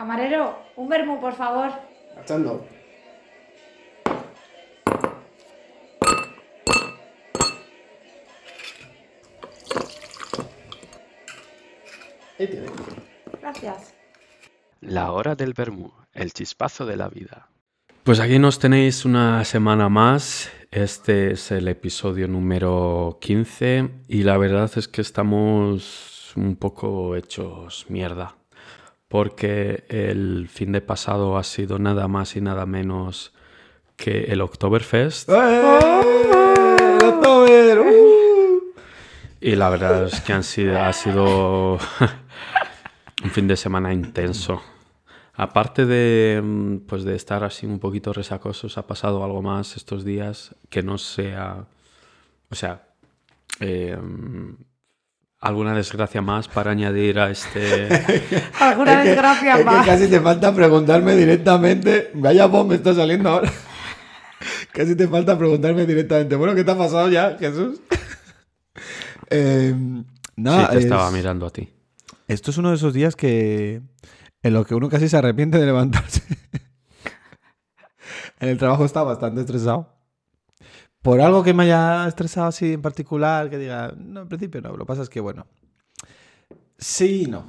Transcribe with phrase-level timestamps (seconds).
[0.00, 1.70] Camarero, un vermú, por favor.
[2.18, 2.66] Echando.
[12.38, 12.66] Ahí tiene.
[13.42, 13.94] Gracias.
[14.80, 17.50] La hora del vermú, el chispazo de la vida.
[18.02, 20.50] Pues aquí nos tenéis una semana más.
[20.70, 27.84] Este es el episodio número 15 y la verdad es que estamos un poco hechos
[27.90, 28.39] mierda.
[29.10, 33.32] Porque el fin de pasado ha sido nada más y nada menos
[33.96, 35.28] que el Oktoberfest.
[35.30, 35.62] ¡Eh!
[37.02, 38.00] ¡Uh!
[39.40, 41.72] Y la verdad es que han sido, ha sido
[43.24, 44.62] un fin de semana intenso.
[45.34, 50.04] Aparte de, mm, pues de estar así un poquito resacosos, ha pasado algo más estos
[50.04, 51.64] días que no sea,
[52.48, 52.86] o sea,
[53.58, 53.98] eh,
[55.40, 57.88] alguna desgracia más para añadir a este...
[58.60, 59.86] Alguna Es que- desgracia es que más.
[59.86, 62.10] casi te falta preguntarme directamente.
[62.14, 63.50] Vaya voz me está saliendo ahora.
[64.72, 66.36] casi te falta preguntarme directamente.
[66.36, 67.80] Bueno, ¿qué te ha pasado ya, Jesús?
[69.32, 69.72] Eh,
[70.34, 71.72] nada, sí, te estaba es- mirando a ti.
[72.26, 73.80] Esto es uno de esos días que
[74.42, 76.22] en los que uno casi se arrepiente de levantarse.
[78.40, 79.94] en el trabajo estaba bastante estresado.
[81.02, 84.70] Por algo que me haya estresado así en particular, que diga, no, en principio no,
[84.72, 85.46] lo que pasa es que, bueno,
[86.76, 87.44] sí y no.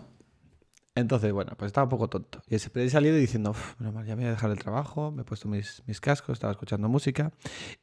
[0.96, 2.42] Entonces, bueno, pues estaba un poco tonto.
[2.48, 5.22] Y he salido diciendo, "Uf, menos mal, ya me voy a dejar el trabajo, me
[5.22, 7.32] he puesto mis, mis cascos, estaba escuchando música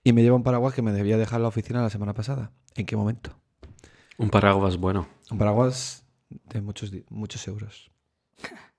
[0.04, 2.52] y me lleva un paraguas que me debía dejar la oficina la semana pasada.
[2.74, 3.38] ¿En qué momento?
[4.18, 5.08] Un paraguas bueno.
[5.30, 7.90] Un paraguas de muchos, muchos euros.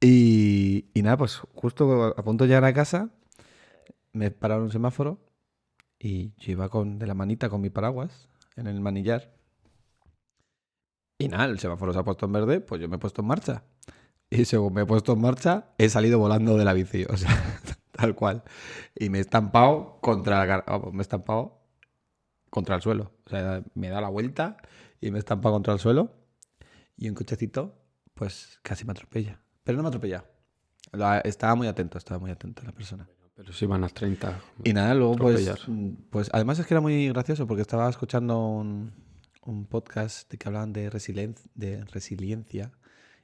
[0.00, 3.08] Y, y nada, pues justo a punto de llegar a casa,
[4.12, 5.18] me pararon un semáforo
[6.04, 9.32] y yo iba con, de la manita con mi paraguas en el manillar.
[11.18, 13.28] Y nada, el semáforo se ha puesto en verde, pues yo me he puesto en
[13.28, 13.64] marcha.
[14.30, 17.30] Y según me he puesto en marcha, he salido volando de la bici, o sea,
[17.92, 18.42] tal cual.
[18.94, 21.62] Y me he estampado contra la me he estampado
[22.50, 23.12] contra el suelo.
[23.26, 24.58] O sea, me he dado la vuelta
[25.00, 26.12] y me he estampado contra el suelo.
[26.96, 27.80] Y un cochecito,
[28.14, 29.40] pues casi me atropella.
[29.62, 30.24] Pero no me atropella.
[30.92, 33.08] La- Estaba muy atento, estaba muy atento la persona.
[33.36, 34.40] Pero si van a 30.
[34.62, 35.50] Y nada, luego pues,
[36.10, 38.92] pues además es que era muy gracioso porque estaba escuchando un,
[39.44, 42.70] un podcast de que hablaban de, resilien- de resiliencia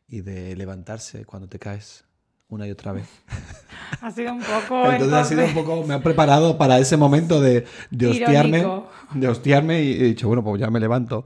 [0.09, 2.05] y de levantarse cuando te caes
[2.49, 3.09] una y otra vez.
[4.03, 4.91] Ha sido un poco.
[4.91, 8.89] Entonces ha sido un poco, me ha preparado para ese momento de, de hostiarme, Irónico.
[9.15, 11.25] de hostiarme y he dicho, bueno, pues ya me levanto.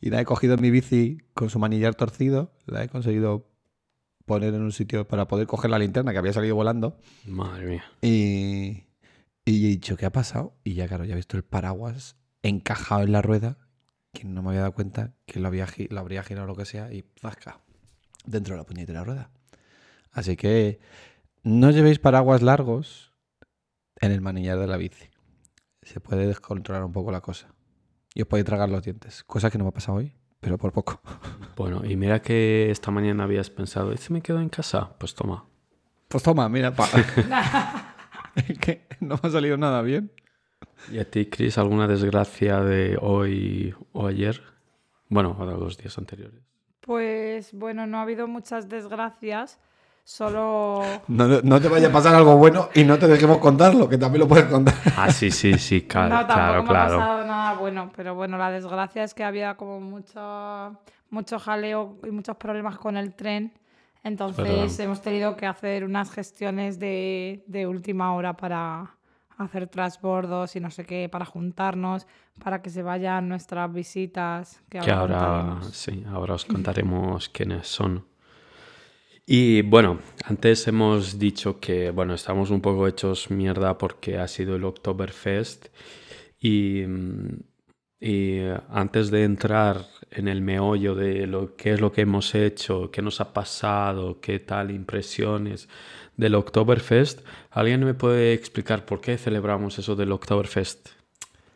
[0.00, 3.46] Y la he cogido en mi bici con su manillar torcido, la he conseguido
[4.24, 6.98] poner en un sitio para poder coger la linterna que había salido volando.
[7.26, 7.84] Madre mía.
[8.02, 8.84] Y,
[9.44, 10.56] y he dicho, ¿qué ha pasado?
[10.64, 13.58] Y ya, claro, ya he visto el paraguas encajado en la rueda,
[14.12, 16.92] que no me había dado cuenta que lo, había, lo habría girado lo que sea,
[16.92, 17.60] y ¡zasca!
[18.24, 19.30] dentro de la puñetera rueda.
[20.12, 20.80] Así que
[21.42, 23.12] no llevéis paraguas largos
[24.00, 25.10] en el manillar de la bici.
[25.82, 27.54] Se puede descontrolar un poco la cosa.
[28.14, 30.72] Y os podéis tragar los dientes, cosa que no me ha pasado hoy, pero por
[30.72, 31.00] poco.
[31.56, 34.94] Bueno, y mira que esta mañana habías pensado, ¿y si me quedo en casa?
[34.98, 35.46] Pues toma.
[36.08, 36.86] Pues toma, mira, pa.
[38.60, 40.12] que no me ha salido nada bien.
[40.92, 44.42] ¿Y a ti, Chris, alguna desgracia de hoy o ayer?
[45.08, 46.42] Bueno, o de los días anteriores.
[46.82, 49.58] Pues bueno, no ha habido muchas desgracias.
[50.04, 51.00] Solo.
[51.08, 54.20] No, no te vaya a pasar algo bueno y no te dejemos contarlo, que también
[54.20, 54.74] lo puedes contar.
[54.96, 56.94] Ah, sí, sí, sí, ca- no, tampoco claro, me claro.
[56.96, 57.90] ha pasado nada bueno.
[57.96, 60.78] Pero bueno, la desgracia es que había como mucho,
[61.10, 63.52] mucho jaleo y muchos problemas con el tren.
[64.02, 68.96] Entonces hemos tenido que hacer unas gestiones de, de última hora para
[69.38, 72.06] hacer transbordos y no sé qué, para juntarnos,
[72.42, 74.60] para que se vayan nuestras visitas.
[74.68, 78.04] Que Que ahora ahora, sí, ahora os contaremos quiénes son.
[79.26, 84.56] Y bueno, antes hemos dicho que, bueno, estamos un poco hechos mierda porque ha sido
[84.56, 85.66] el Oktoberfest
[86.38, 86.82] y,
[88.00, 92.90] y antes de entrar en el meollo de lo qué es lo que hemos hecho,
[92.90, 95.68] qué nos ha pasado, qué tal impresiones
[96.16, 100.90] del Oktoberfest, ¿alguien me puede explicar por qué celebramos eso del Oktoberfest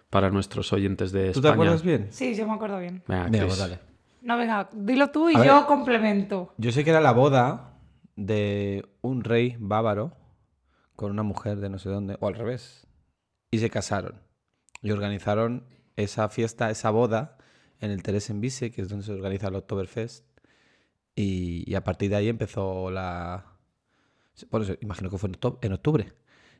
[0.08, 1.52] para nuestros oyentes de ¿Tú te España?
[1.52, 2.06] acuerdas bien?
[2.10, 3.02] Sí, yo me acuerdo bien.
[3.06, 3.78] Venga, Venga, pues dale.
[4.28, 5.64] No, venga, dilo tú y A yo ver.
[5.64, 6.52] complemento.
[6.58, 7.78] Yo sé que era la boda
[8.14, 10.12] de un rey bávaro
[10.96, 12.86] con una mujer de no sé dónde, o al revés.
[13.50, 14.20] Y se casaron.
[14.82, 15.64] Y organizaron
[15.96, 17.38] esa fiesta, esa boda,
[17.80, 20.26] en el Theresienwiese, que es donde se organiza el Oktoberfest.
[21.16, 23.46] Y, y a partir de ahí empezó la...
[24.50, 25.30] Bueno, imagino que fue
[25.62, 26.12] en octubre.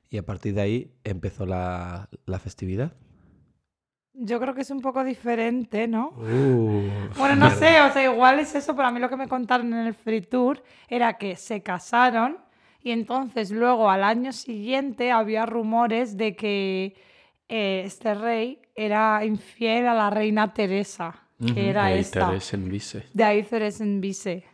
[0.09, 2.95] Y a partir de ahí empezó la, la festividad.
[4.19, 6.09] Yo creo que es un poco diferente, ¿no?
[6.09, 9.29] Uh, Bueno, no sé, o sea, igual es eso, pero a mí lo que me
[9.29, 12.39] contaron en el Free Tour era que se casaron
[12.83, 16.97] y entonces luego al año siguiente había rumores de que
[17.49, 21.61] eh, este rey era infiel a la reina Teresa, que Ujú.
[21.61, 22.27] era ahí esta.
[22.27, 23.07] Teresa en Vise.
[23.13, 23.47] De ahí
[24.01, 24.45] Vise,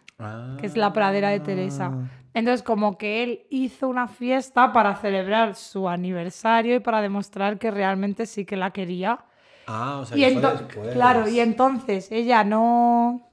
[0.58, 1.98] que es la pradera de Teresa.
[2.32, 7.70] Entonces, como que él hizo una fiesta para celebrar su aniversario y para demostrar que
[7.70, 9.24] realmente sí que la quería.
[9.66, 10.92] Ah, o sea, Y después.
[10.92, 13.28] claro, y entonces ella no,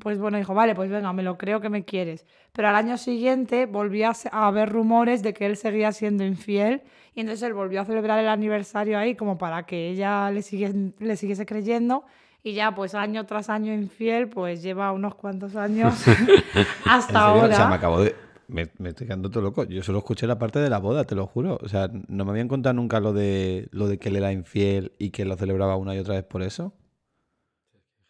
[0.00, 2.26] pues bueno, dijo, vale, pues venga, me lo creo que me quieres.
[2.52, 6.82] Pero al año siguiente volvía a haber rumores de que él seguía siendo infiel
[7.14, 11.46] y entonces él volvió a celebrar el aniversario ahí como para que ella le, siguiese
[11.46, 12.04] creyendo
[12.42, 15.94] y ya pues año tras año infiel, pues lleva unos cuantos años
[16.54, 17.54] ¿En hasta ahora.
[17.54, 18.14] O sea, me acabo de.
[18.48, 19.64] Me, me estoy quedando todo loco.
[19.64, 21.58] Yo solo escuché la parte de la boda, te lo juro.
[21.62, 24.92] O sea, no me habían contado nunca lo de lo de que él era infiel
[24.98, 26.74] y que lo celebraba una y otra vez por eso.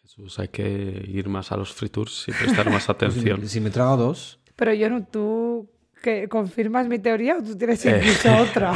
[0.01, 3.41] Jesús, hay que ir más a los free tours y prestar más Pues si, atención.
[3.41, 4.39] me, si me trago dos.
[4.55, 5.69] Pero yo no, ¿tú
[6.03, 7.97] que confirmas mi teoría o tú tienes Eh.
[7.99, 8.73] incluso otra?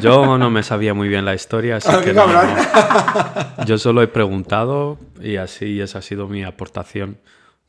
[0.00, 3.66] Yo no me sabía muy bien la historia, así Ah, que qué no- cabrón.
[3.66, 7.18] Yo solo he preguntado y así esa ha sido mi aportación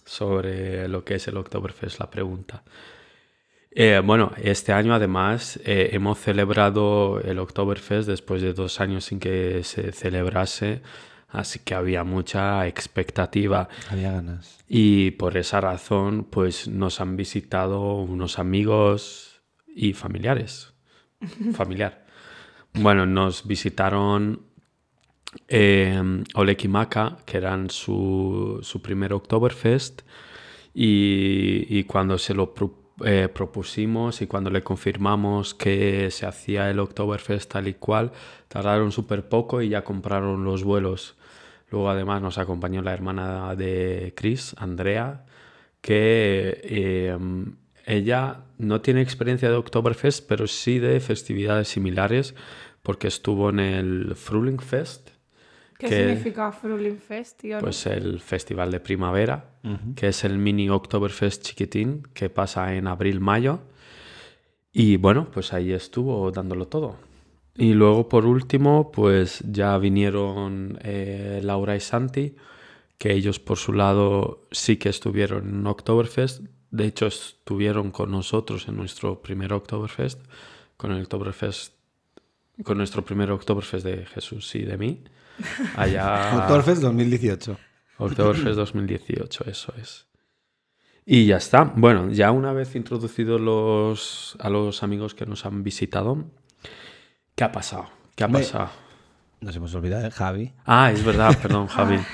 [0.06, 2.64] sobre lo que es el Oktoberfest, la pregunta.
[3.78, 9.20] Eh, bueno, este año además eh, hemos celebrado el Oktoberfest después de dos años sin
[9.20, 10.82] que se celebrase,
[11.28, 13.68] así que había mucha expectativa.
[13.90, 14.60] Había ganas.
[14.70, 20.74] Y por esa razón, pues nos han visitado unos amigos y familiares.
[21.54, 22.06] Familiar.
[22.74, 24.42] Bueno, nos visitaron
[25.50, 26.02] eh,
[26.36, 30.04] Oleg y Maka, que eran su, su primer Oktoberfest.
[30.74, 36.70] Y, y cuando se lo pro- eh, propusimos y cuando le confirmamos que se hacía
[36.70, 38.12] el Oktoberfest tal y cual,
[38.48, 41.16] tardaron súper poco y ya compraron los vuelos.
[41.72, 45.26] Luego además nos acompañó la hermana de Chris, Andrea,
[45.82, 47.18] que eh,
[47.86, 52.34] ella no tiene experiencia de Oktoberfest, pero sí de festividades similares,
[52.82, 55.10] porque estuvo en el Frühlingfest,
[55.78, 57.60] ¿Qué que- significa Frühlingfest, tío?
[57.60, 59.52] pues el festival de primavera,
[59.96, 63.60] que es el mini Oktoberfest chiquitín, que pasa en abril-mayo.
[64.72, 66.98] Y bueno, pues ahí estuvo dándolo todo.
[67.58, 72.36] Y luego, por último, pues ya vinieron eh, Laura y Santi,
[72.98, 76.42] que ellos por su lado sí que estuvieron en Oktoberfest.
[76.72, 80.22] De hecho, estuvieron con nosotros en nuestro primer Oktoberfest,
[80.78, 81.74] con el Oktoberfest,
[82.64, 85.04] con nuestro primer Oktoberfest de Jesús y de mí.
[85.76, 86.38] Allá.
[86.40, 87.58] Oktoberfest 2018.
[87.98, 90.08] Oktoberfest 2018, eso es.
[91.06, 91.64] Y ya está.
[91.76, 96.26] Bueno, ya una vez introducidos los, a los amigos que nos han visitado,
[97.36, 97.88] ¿qué ha pasado?
[98.16, 98.70] ¿Qué ha pasado?
[99.42, 100.54] Nos hemos olvidado de Javi.
[100.66, 102.00] Ah, es verdad, perdón, Javi.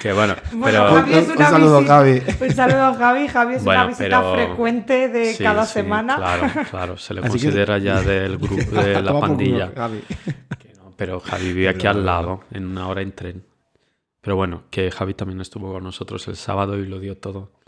[0.00, 2.22] Que bueno, Bueno, pero Javi es Un- un una saludo, visita- Javi.
[2.40, 3.28] Un saludo a Javi.
[3.28, 6.16] Javi es Bueno, una visita pero- frecuente de sí, cada sí, semana.
[6.16, 9.72] Claro, claro, se le Así que- considera ya del grupo de la por culo, pandilla.
[9.76, 10.00] Javi.
[11.00, 13.46] Pero Javi vive aquí al lado, en una hora en tren.
[14.20, 17.58] Pero bueno, que Javi también estuvo con nosotros el sábado y lo dio todo.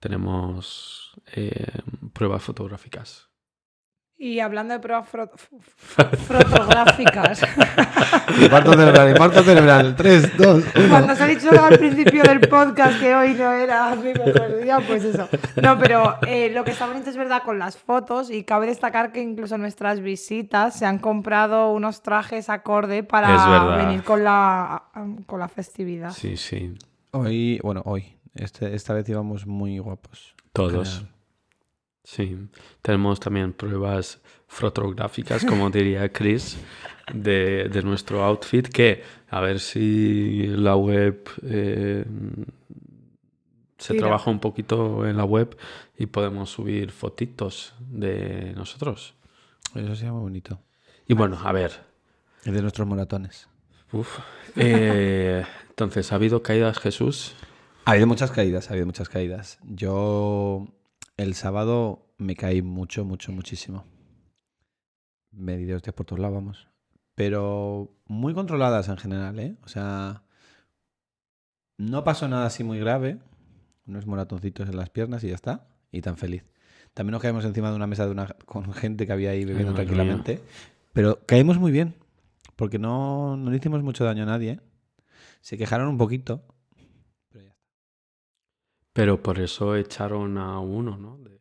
[0.00, 1.78] Tenemos eh,
[2.12, 3.30] pruebas fotográficas.
[4.16, 5.08] Y hablando de pruebas
[6.26, 7.42] fotográficas,
[8.40, 9.96] Infarto cerebral, infarto cerebral.
[9.96, 10.88] 3, 2, 1.
[10.88, 14.78] cuando se ha dicho al principio del podcast que hoy no era mi mejor día,
[14.86, 15.28] pues eso.
[15.60, 19.12] No, pero eh, lo que está bonito es verdad con las fotos y cabe destacar
[19.12, 24.84] que incluso en nuestras visitas se han comprado unos trajes acorde para venir con la,
[25.26, 26.12] con la festividad.
[26.12, 26.74] Sí, sí,
[27.10, 28.16] Hoy, bueno, hoy.
[28.34, 30.34] Este, esta vez íbamos muy guapos.
[30.52, 31.04] todos.
[32.04, 32.36] Sí,
[32.82, 36.58] tenemos también pruebas fotográficas, como diría Chris,
[37.12, 42.04] de, de nuestro outfit, que a ver si la web eh,
[43.78, 45.56] se trabaja un poquito en la web
[45.98, 49.14] y podemos subir fotitos de nosotros.
[49.74, 50.60] Eso sería muy bonito.
[51.08, 51.72] Y bueno, a ver,
[52.44, 53.48] Es de nuestros moratones.
[53.92, 54.18] uf,
[54.56, 57.34] eh, entonces, ¿ha habido caídas, Jesús?
[57.86, 59.58] Ha habido muchas caídas, ha habido muchas caídas.
[59.64, 60.68] Yo
[61.16, 63.84] el sábado me caí mucho, mucho, muchísimo.
[65.30, 66.68] Me di de hostias por todos lados, vamos.
[67.14, 69.56] Pero muy controladas en general, ¿eh?
[69.64, 70.22] O sea,
[71.76, 73.18] no pasó nada así muy grave.
[73.86, 75.68] Unos moratoncitos en las piernas y ya está.
[75.92, 76.44] Y tan feliz.
[76.92, 79.74] También nos caímos encima de una mesa de una, con gente que había ahí bebiendo
[79.74, 80.40] tranquilamente.
[80.92, 81.94] Pero caímos muy bien.
[82.56, 84.50] Porque no, no le hicimos mucho daño a nadie.
[84.52, 84.60] ¿eh?
[85.40, 86.44] Se quejaron un poquito.
[88.94, 91.18] Pero por eso echaron a uno, ¿no?
[91.18, 91.40] De-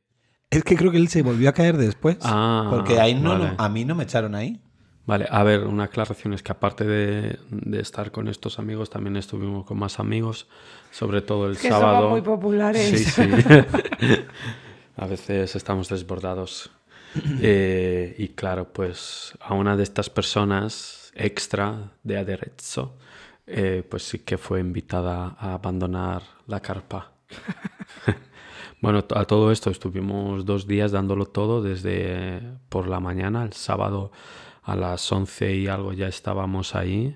[0.50, 2.18] Es que creo que él se volvió a caer después.
[2.22, 3.46] Ah, porque ahí no, vale.
[3.52, 4.60] no- a mí no me echaron ahí.
[5.06, 9.18] Vale, a ver, una aclaración es que aparte de, de estar con estos amigos, también
[9.18, 10.48] estuvimos con más amigos,
[10.92, 11.96] sobre todo el Que sábado.
[11.98, 12.90] somos muy populares.
[12.90, 13.22] Sí, sí.
[14.98, 16.72] a veces estamos desbordados.
[17.42, 22.98] Eh, y claro, pues a una de estas personas extra de aderezo,
[23.46, 27.12] eh, pues sí que fue invitada a abandonar la carpa.
[28.82, 34.12] bueno, a todo esto estuvimos dos días dándolo todo desde por la mañana, el sábado
[34.64, 37.16] a las 11 y algo ya estábamos ahí.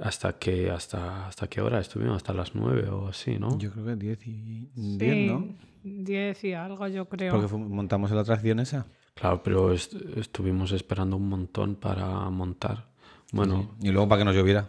[0.00, 3.56] Hasta que, hasta, hasta qué hora estuvimos, hasta las 9 o así, ¿no?
[3.58, 5.54] Yo creo que 10 y 10, Sí, ¿no?
[5.84, 7.32] 10 y algo, yo creo.
[7.40, 8.86] Porque montamos la atracción esa.
[9.14, 12.86] Claro, pero est- estuvimos esperando un montón para montar.
[13.32, 14.68] Bueno, Y luego para que nos lloviera.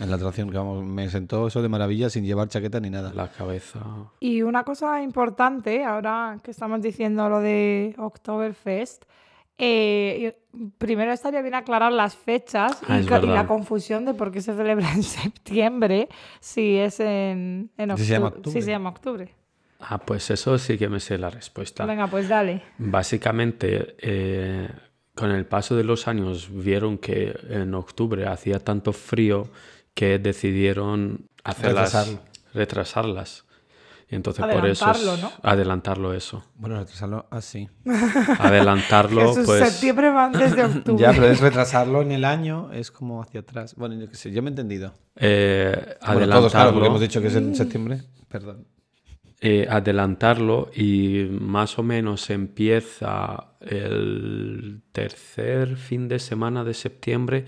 [0.00, 3.12] En la atracción, que vamos, me sentó eso de maravilla sin llevar chaqueta ni nada.
[3.14, 3.80] la cabeza.
[4.20, 9.04] Y una cosa importante, ahora que estamos diciendo lo de Oktoberfest,
[9.58, 10.36] eh,
[10.78, 14.92] primero estaría bien aclarar las fechas Ah, y, la confusión de por qué se celebra
[14.92, 16.08] en septiembre
[16.40, 18.52] si es en, en Si se llama octu- octubre.
[18.52, 19.34] si se llama octubre.
[19.80, 21.84] Ah, pues eso sí que me sé la respuesta.
[21.86, 22.62] Venga, pues dale.
[22.78, 24.68] Básicamente, eh,
[25.14, 29.48] con el paso de los años vieron que en octubre hacía tanto frío
[29.94, 32.20] que decidieron hacerlas, Retrasarlo.
[32.54, 33.44] retrasarlas.
[34.08, 34.84] Y entonces por eso...
[34.84, 35.32] Adelantarlo, es- ¿no?
[35.42, 36.44] Adelantarlo eso.
[36.56, 37.68] Bueno, retrasarlo así.
[38.38, 39.68] Adelantarlo, Jesús, pues...
[39.70, 41.00] septiembre va antes de octubre.
[41.02, 43.74] Ya, pero es retrasarlo en el año, es como hacia atrás.
[43.76, 44.92] Bueno, yo qué sé, yo me he entendido.
[45.16, 46.72] eh, Bueno, todos, claro, adelantarlo.
[46.74, 48.02] porque hemos dicho que es en septiembre.
[48.28, 48.66] Perdón.
[49.44, 57.44] Eh, adelantarlo y más o menos empieza el tercer fin de semana de septiembre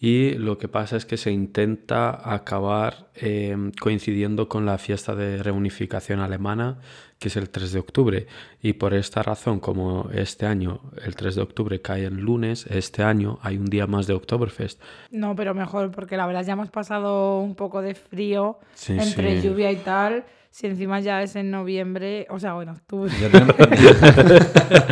[0.00, 5.42] y lo que pasa es que se intenta acabar eh, coincidiendo con la fiesta de
[5.42, 6.78] reunificación alemana
[7.18, 8.26] que es el 3 de octubre
[8.62, 13.02] y por esta razón como este año el 3 de octubre cae en lunes este
[13.02, 14.80] año hay un día más de Oktoberfest
[15.10, 19.40] No, pero mejor, porque la verdad ya hemos pasado un poco de frío Sí, entre
[19.40, 19.48] sí.
[19.48, 20.24] lluvia y tal.
[20.50, 23.12] Si encima ya es en noviembre, o sea, bueno, octubre.
[23.20, 23.56] Ya tenemos-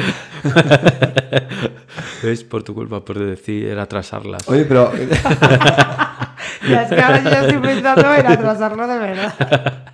[2.23, 2.45] ¿Ves?
[2.45, 4.91] por tu culpa por decir atrasarlas Oye, pero
[6.69, 9.85] Ya es que ahora yo estoy pensando en atrasarlo de verdad.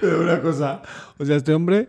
[0.00, 0.82] Pero una cosa,
[1.18, 1.88] o sea, este hombre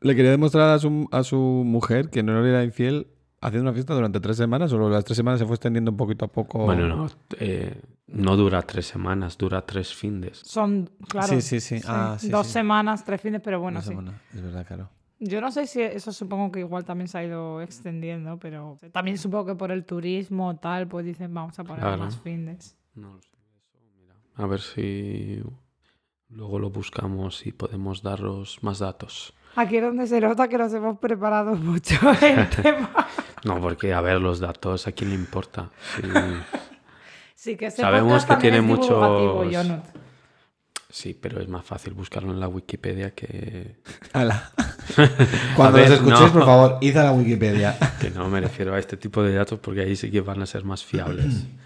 [0.00, 3.08] le quería demostrar a su, a su mujer que no era infiel
[3.40, 6.24] haciendo una fiesta durante tres semanas, o las tres semanas se fue extendiendo un poquito
[6.24, 6.64] a poco.
[6.64, 10.38] Bueno, no, eh, no dura tres semanas, dura tres findes.
[10.44, 11.28] Son, claro.
[11.28, 11.80] Sí, sí, sí.
[11.86, 12.52] Ah, sí, dos sí.
[12.54, 13.88] semanas, tres fines, pero bueno, Una sí.
[13.88, 14.88] semana, Es verdad, claro.
[15.22, 19.18] Yo no sé si eso supongo que igual también se ha ido extendiendo, pero también
[19.18, 21.98] supongo que por el turismo tal, pues dicen vamos a poner Claro.
[21.98, 22.74] más fines.
[22.94, 23.28] No lo sé,
[23.62, 24.14] eso, mira.
[24.36, 25.42] A ver si
[26.30, 29.34] luego lo buscamos y podemos daros más datos.
[29.56, 32.90] Aquí es donde se nota que nos hemos preparado mucho el tema.
[33.44, 35.70] No, porque a ver, los datos, ¿a quién le importa?
[35.96, 36.02] Sí,
[37.34, 39.82] Sí, que este Sabemos que tiene Jonut.
[40.90, 43.76] sí, pero es más fácil buscarlo en la Wikipedia que...
[44.12, 44.50] Hala.
[45.56, 46.32] Cuando ver, nos escuchéis, no.
[46.32, 47.78] por favor, id a la Wikipedia.
[47.98, 50.46] que no me refiero a este tipo de datos porque ahí sí que van a
[50.46, 51.46] ser más fiables.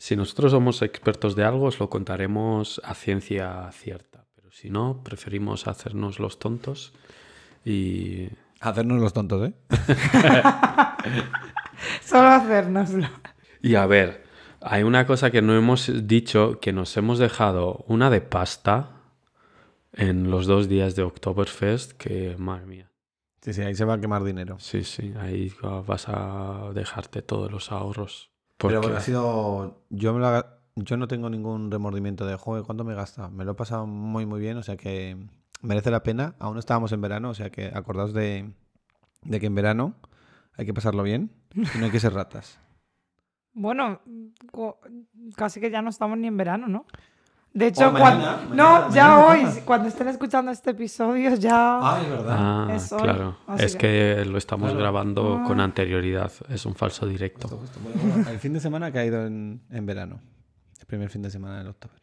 [0.00, 4.26] Si nosotros somos expertos de algo, os lo contaremos a ciencia cierta.
[4.36, 6.92] Pero si no, preferimos hacernos los tontos
[7.64, 8.28] y
[8.60, 9.52] Hacernos los tontos, ¿eh?
[12.02, 13.06] Solo hacérnoslo.
[13.62, 14.24] Y a ver,
[14.60, 18.90] hay una cosa que no hemos dicho, que nos hemos dejado una de pasta
[19.92, 22.90] en los dos días de Oktoberfest, que madre mía.
[23.42, 24.56] Sí, sí, ahí se va a quemar dinero.
[24.58, 25.52] Sí, sí, ahí
[25.86, 28.30] vas a dejarte todos los ahorros.
[28.58, 29.84] Pero Porque, bueno, ha sido.
[29.90, 32.66] Yo, me lo ha- yo no tengo ningún remordimiento de juego.
[32.66, 33.28] ¿Cuánto me gasta?
[33.30, 34.56] Me lo he pasado muy, muy bien.
[34.56, 35.16] O sea que
[35.62, 36.34] merece la pena.
[36.40, 37.30] Aún no estábamos en verano.
[37.30, 38.50] O sea que acordaos de,
[39.22, 39.94] de que en verano
[40.58, 42.58] hay que pasarlo bien y no hay que ser ratas.
[43.54, 44.00] Bueno,
[45.36, 46.86] casi que ya no estamos ni en verano, ¿no?
[47.52, 48.26] De hecho, mañana, cuando...
[48.50, 51.98] mañana, no, ya mañana hoy, cuando estén escuchando este episodio, ya...
[52.02, 52.36] es verdad.
[52.38, 53.38] Ah, Es hoy, claro.
[53.46, 54.80] así Es que- que lo estamos Claro.
[54.80, 55.64] grabando con Ah.
[55.64, 56.30] anterioridad.
[56.50, 57.48] Es un falso directo.
[57.48, 57.80] Justo, justo.
[57.82, 60.20] Bueno, bueno, el fin de semana ha caído en, en verano.
[60.78, 61.96] El primer fin de semana del octubre.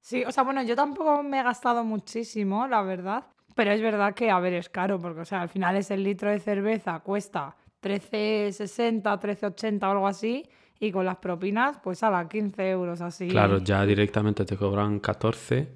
[0.00, 3.24] Sí, o sea, bueno, yo tampoco me he gastado muchísimo, la verdad.
[3.54, 6.02] Pero es verdad que, a ver, es caro, porque, o sea, al final es el
[6.04, 10.44] litro de cerveza, cuesta 13,60, 13,80 o algo así.
[10.80, 13.26] Y con las propinas, pues a las 15 euros así.
[13.28, 15.68] Claro, ya directamente te cobran 14,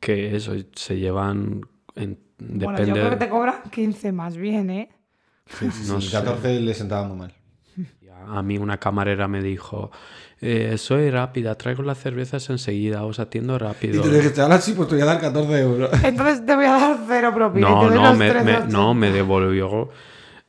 [0.00, 1.60] que eso se llevan.
[1.94, 2.86] En, Bueno, depende.
[2.86, 4.88] yo creo que te cobran 15 más bien, ¿eh?
[5.46, 6.16] Sí, No sí, sé.
[6.16, 7.32] 14 le sentaba muy mal.
[8.28, 9.90] A mí una camarera me dijo,
[10.40, 14.02] "Eh, soy rápida, traigo las cervezas enseguida, os atiendo Y rápido.
[14.02, 15.90] tú le dijiste, ahora sí, pues te voy a dar 14 euros.
[16.04, 17.68] Entonces te voy a dar cero propina.
[17.68, 18.66] y No, te doy no los me, me- 13,80.
[18.68, 19.90] no, me devolvió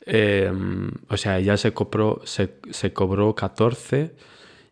[0.05, 4.15] em, o sea, ella se cobró, se, se cobró 14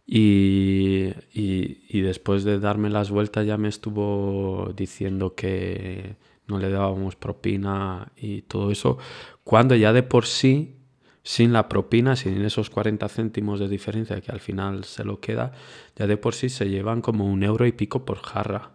[0.05, 6.69] y, y, y después de darme las vueltas ya me estuvo diciendo que no le
[6.69, 8.97] dábamos propina y todo eso,
[9.43, 10.75] cuando ya de por sí,
[11.23, 15.53] sin la propina, sin esos 40 céntimos de diferencia que al final se lo queda,
[15.95, 18.71] ya de por sí se llevan como un euro y pico por jarra,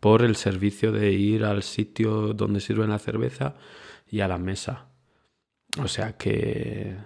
[0.00, 3.54] por el servicio de ir al sitio donde sirven la cerveza
[4.10, 4.91] y a la mesa.
[5.80, 6.96] O sea que...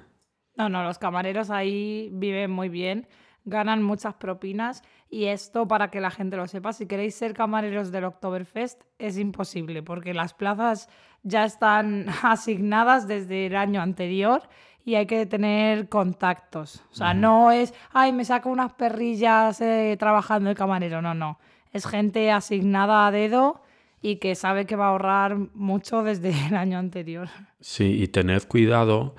[0.56, 3.06] No, no, los camareros ahí viven muy bien,
[3.44, 7.92] ganan muchas propinas y esto para que la gente lo sepa, si queréis ser camareros
[7.92, 10.88] del Oktoberfest es imposible porque las plazas
[11.22, 14.48] ya están asignadas desde el año anterior
[14.84, 16.82] y hay que tener contactos.
[16.92, 21.38] O sea, no es, ay, me saco unas perrillas eh, trabajando el camarero, no, no.
[21.72, 23.62] Es gente asignada a dedo
[24.02, 27.28] y que sabe que va a ahorrar mucho desde el año anterior.
[27.60, 29.14] Sí, y tened cuidado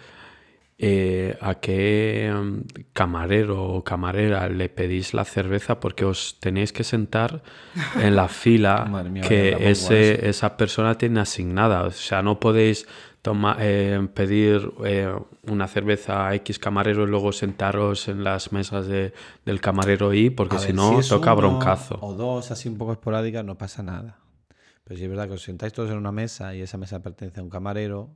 [0.79, 2.59] eh, a qué mm,
[2.93, 7.41] camarero o camarera le pedís la cerveza porque os tenéis que sentar
[7.99, 11.83] en la fila mía, que la ese, esa persona tiene asignada.
[11.83, 12.87] O sea, no podéis
[13.23, 15.11] toma- eh, pedir eh,
[15.47, 19.13] una cerveza a X camarero y luego sentaros en las mesas de-
[19.45, 21.97] del camarero Y porque A si ver, no es toca uno broncazo.
[22.01, 24.19] O dos así un poco esporádicas, no pasa nada.
[24.87, 27.41] Pero si es verdad que os sentáis todos en una mesa y esa mesa pertenece
[27.41, 28.09] a un camarero,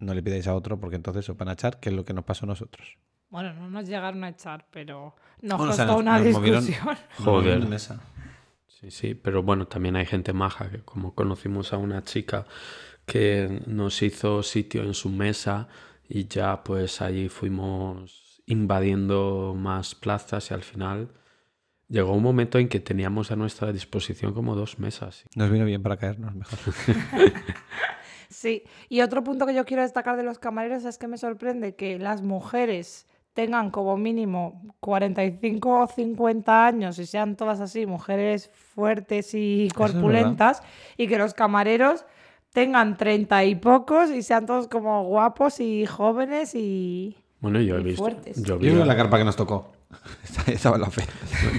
[0.00, 2.12] no le pidáis a otro porque entonces os van a echar, que es lo que
[2.14, 2.96] nos pasó a nosotros.
[3.28, 6.26] Bueno, no nos llegaron a echar, pero nos Bueno, o sea, costó nos- una nos
[6.26, 6.64] discusión.
[7.20, 7.60] Movieron Joder.
[7.60, 8.00] de mesa.
[8.66, 12.46] Sí, sí, pero bueno, también hay gente maja, que como conocimos a una chica
[13.06, 15.68] que nos hizo sitio en su mesa
[16.08, 21.08] y ya pues allí fuimos invadiendo más plazas y al final
[21.90, 25.24] llegó un momento en que teníamos a nuestra disposición como dos mesas.
[25.34, 26.58] Nos vino bien para caernos mejor.
[28.32, 31.74] Sí, y otro punto que yo quiero destacar de los camareros es que me sorprende
[31.74, 38.48] que las mujeres tengan como mínimo 45 o 50 años y sean todas así, mujeres
[38.54, 40.62] fuertes y es corpulentas,
[40.96, 42.04] y que los camareros
[42.52, 47.16] tengan 30 y pocos y sean todos como guapos y jóvenes y...
[47.40, 48.40] Bueno, yo he visto, fuertes.
[48.44, 49.72] yo vi, la carpa que nos tocó.
[50.46, 51.02] Estaba en la fe.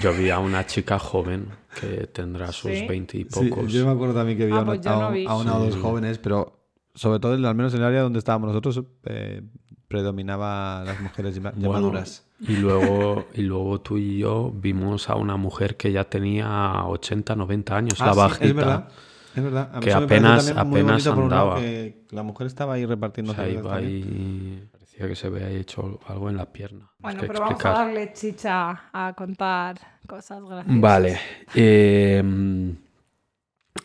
[0.02, 1.48] yo vi a una chica joven
[1.80, 2.86] que tendrá sus ¿Sí?
[2.88, 3.72] 20 y Sí, pocos.
[3.72, 5.26] yo me acuerdo también que vi Ah, a, una- pues a no un- vi.
[5.26, 5.80] a una o dos Sí.
[5.82, 6.60] jóvenes, pero
[6.94, 9.42] sobre todo, al menos en el área donde estábamos nosotros, eh,
[9.88, 12.26] predominaba las mujeres ya Bueno, maduras.
[12.40, 17.36] Y luego, y luego tú y yo vimos a una mujer que ya tenía 80,
[17.36, 18.46] 90 años, Ah, la sí, bajita.
[18.46, 18.88] es verdad.
[19.36, 19.70] Es verdad.
[19.72, 21.56] A mí que me apenas- apenas andaba.
[21.58, 24.04] que la mujer estaba ahí repartiendo O sea, iba también.
[24.04, 26.92] ahí, parecía que se había hecho algo en la pierna.
[27.00, 30.82] Bueno, que pero vamos a darle chicha a contar cosas graciosas.
[30.82, 31.20] Vale.
[31.54, 32.22] eh,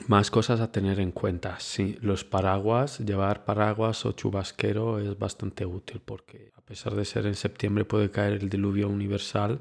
[0.08, 1.58] más cosas a tener en cuenta.
[1.60, 7.26] Sí, los paraguas, llevar paraguas o chubasquero es bastante útil porque a pesar de ser
[7.26, 9.60] en septiembre puede caer el diluvio universal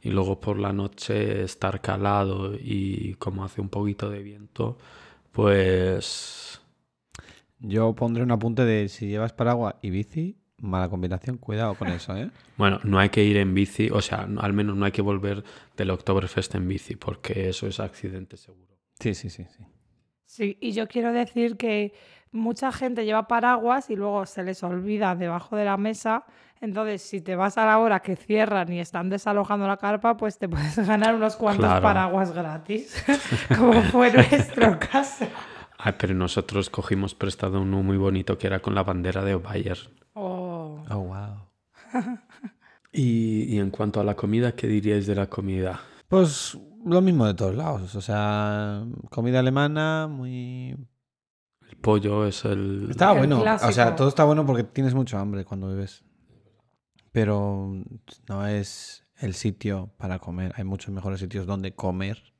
[0.00, 4.78] y luego por la noche estar calado y como hace un poquito de viento,
[5.32, 6.60] pues
[7.60, 11.36] Yo pondré un apunte de si llevas paraguas y bici, mala combinación.
[11.36, 12.30] Cuidado con eso, ¿eh?
[12.56, 15.44] bueno, no hay que ir en bici, o sea, al menos no hay que volver
[15.76, 18.72] del Oktoberfest en bici porque eso es accidente seguro.
[18.98, 19.44] Sí, sí, sí.
[19.56, 19.64] sí.
[20.24, 21.92] Sí, y yo quiero decir que
[22.30, 26.24] mucha gente lleva paraguas y luego se les olvida debajo de la mesa.
[26.62, 30.38] Entonces, si te vas a la hora que cierran y están desalojando la carpa, pues
[30.38, 31.82] te puedes ganar unos cuantos Claro.
[31.82, 33.04] paraguas gratis,
[33.58, 35.26] como fue nuestro caso.
[35.76, 39.76] Ay, pero nosotros cogimos prestado uno muy bonito que era con la bandera de Bayer.
[40.14, 40.41] Oh.
[40.90, 41.48] Oh, wow.
[42.94, 45.80] Y, y en cuanto a la comida, ¿qué diríais de la comida?
[46.08, 47.94] Pues lo mismo de todos lados.
[47.94, 50.76] O sea, comida alemana, muy.
[51.70, 52.88] El pollo es el...
[52.90, 53.42] Estaba El bueno.
[53.62, 56.04] O sea, todo está bueno porque tienes mucho hambre cuando bebes.
[57.12, 57.72] Pero
[58.28, 60.52] no es el sitio para comer.
[60.56, 62.34] Hay muchos mejores sitios donde comer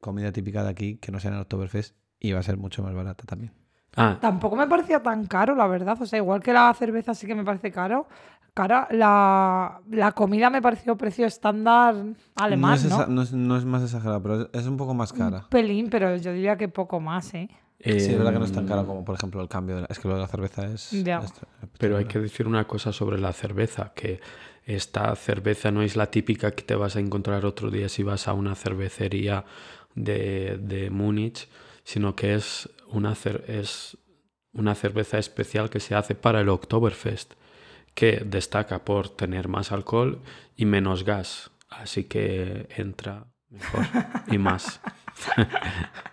[0.00, 2.82] comida típica de aquí que no sea en el Oktoberfest y va a ser mucho
[2.82, 3.52] más barata también.
[3.96, 6.00] Ah, Tampoco me parecía tan caro, la verdad.
[6.00, 8.06] O sea, igual que la cerveza sí que me parece caro.
[8.54, 11.94] Cara, la, la comida me pareció precio estándar
[12.34, 12.96] alemán, no, es ¿no?
[12.96, 15.38] esa- no es, no es más exagerado, pero es, es un poco más cara.
[15.38, 17.48] Un pelín, pero yo diría que poco más, ¿eh?
[17.82, 19.76] Sí, es verdad que no es tan em, caro como, por ejemplo, el cambio.
[19.76, 20.90] De la- es que lo de la cerveza es.
[21.04, 21.20] Ya.
[21.20, 21.32] es-
[21.78, 24.20] Pero hay que decir una cosa sobre la cerveza, que
[24.66, 28.28] esta cerveza no es la típica que te vas a encontrar otro día si vas
[28.28, 29.44] a una cervecería
[29.94, 31.48] de, de Múnich,
[31.84, 33.14] sino que es una,
[33.46, 33.96] es
[34.52, 37.34] una cerveza especial que se hace para el Oktoberfest,
[37.94, 40.20] que destaca por tener más alcohol
[40.56, 43.86] y menos gas, así que entra mejor
[44.30, 44.80] y más.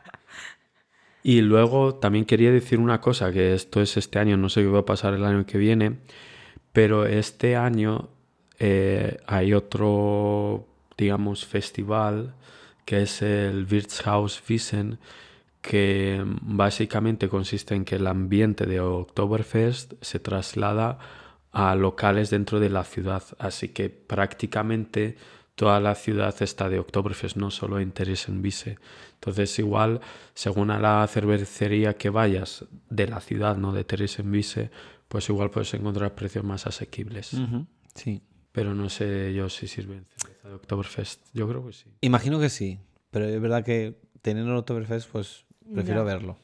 [1.28, 4.68] Y luego también quería decir una cosa, que esto es este año, no sé qué
[4.70, 5.98] va a pasar el año que viene,
[6.72, 8.08] pero este año
[8.60, 10.66] eh, hay otro,
[10.98, 12.34] digamos, festival
[12.86, 15.00] que es el Wirtshaus Wiesen,
[15.68, 20.98] que básicamente consiste en que el ambiente de Oktoberfest se traslada
[21.52, 25.18] a locales dentro de la ciudad, así que prácticamente
[25.56, 28.78] toda la ciudad está de Oktoberfest, no solo en Theresienwiese.
[29.16, 30.00] Entonces igual,
[30.34, 34.72] según a la cervecería que vayas de la ciudad, no de Theresienwiese,
[35.10, 37.36] pues igual puedes encontrar precios más asequibles.
[37.94, 38.24] Sí.
[38.54, 41.22] Pero no sé yo si sirven cerveza de Oktoberfest.
[41.34, 41.92] Yo creo que sí.
[42.00, 42.80] Imagino que sí,
[43.12, 46.14] pero es verdad que teniendo el Oktoberfest, pues prefiero Ya.
[46.14, 46.38] verlo.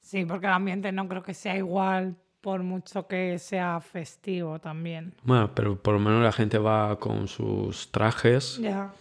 [0.00, 5.14] Sí, porque el ambiente no creo que sea igual por mucho que sea festivo también.
[5.22, 8.92] Bueno, pero por lo menos la gente va con sus trajes, Ya.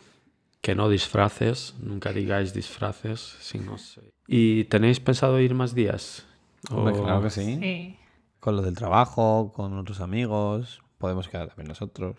[0.61, 4.01] que no disfraces, nunca digáis disfraces, si no sé.
[4.27, 6.25] ¿Y tenéis pensado ir más días?
[6.69, 7.57] Hombre, O- claro que sí.
[7.61, 7.95] Sí.
[8.41, 12.17] Con los del trabajo, con otros amigos, podemos quedar también nosotros.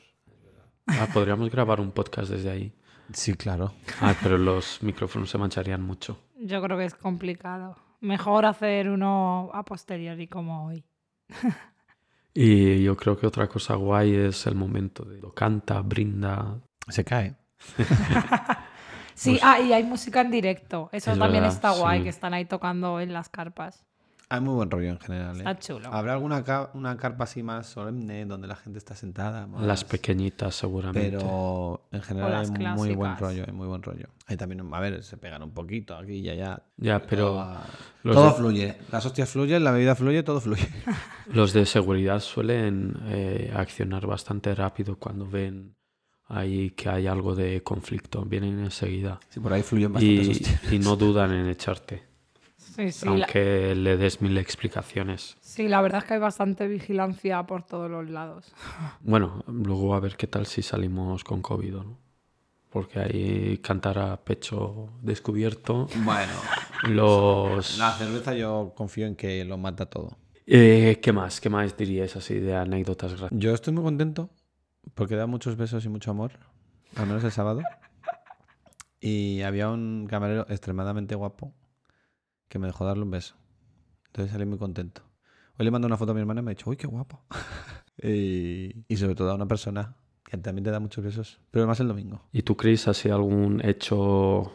[0.86, 2.72] Ah, podríamos grabar un podcast desde ahí.
[3.12, 3.72] Sí, claro.
[4.00, 6.18] Ah, pero los micrófonos se mancharían mucho.
[6.42, 7.76] Yo creo que es complicado.
[8.00, 10.84] Mejor hacer uno a posteriori como hoy.
[12.32, 16.60] Y yo creo que otra cosa guay es el momento de lo canta, brinda.
[16.88, 17.36] Se cae.
[19.14, 20.88] Sí, Pues- ah, y hay música en directo.
[20.92, 22.04] Eso Es también verdad, está guay, sí.
[22.04, 23.84] que están ahí tocando en las carpas.
[24.32, 25.34] Hay muy buen rollo en general.
[25.36, 25.38] ¿eh?
[25.40, 25.92] Está chulo.
[25.92, 29.46] Habrá alguna ca- una carpa así más solemne donde la gente está sentada.
[29.48, 31.10] más- Las pequeñitas seguramente.
[31.10, 33.20] Pero en general hay muy buen clásicas.
[33.20, 34.06] rollo, hay muy buen rollo.
[34.28, 36.62] Ahí también, a ver, se pegan un poquito aquí y allá.
[36.76, 37.56] Ya, pero Todo,
[38.04, 38.76] los todo de- fluye.
[38.92, 40.68] Las hostias fluyen, la bebida fluye, todo fluye.
[41.32, 45.74] Los de seguridad suelen eh, accionar bastante rápido cuando ven
[46.26, 48.24] ahí que hay algo de conflicto.
[48.24, 49.18] Vienen enseguida.
[49.28, 50.72] Sí, por ahí fluyen bastantes Y, hostias.
[50.72, 52.04] y no dudan en echarte,
[52.74, 55.36] Sí, sí, la, aunque le des mil explicaciones.
[55.40, 58.52] sí, la verdad es que hay bastante vigilancia por todos los lados.
[59.02, 61.98] Bueno, luego a ver qué tal si salimos con COVID no.
[62.70, 65.88] Porque ahí cantar a pecho descubierto.
[66.04, 66.32] Bueno,
[66.88, 67.78] Los...
[67.78, 70.16] la cerveza yo confío en que lo mata todo.
[70.46, 71.40] Eh, ¿Qué más?
[71.40, 73.36] ¿Qué más diríais así de anécdotas graciosas?
[73.36, 74.30] Yo estoy muy contento
[74.94, 76.32] porque da muchos besos y mucho amor,
[76.94, 77.62] al menos el sábado.
[79.00, 81.52] Y había un camarero extremadamente guapo
[82.50, 83.36] que me dejó darle un beso.
[84.08, 85.02] Entonces salí muy contento.
[85.58, 87.22] Hoy le mando una foto a mi hermana y me ha dicho, uy, qué guapo.
[88.02, 91.80] y, y sobre todo a una persona que también te da muchos besos, pero más
[91.80, 92.22] el domingo.
[92.32, 94.52] ¿Y tú, Chris, así algún hecho,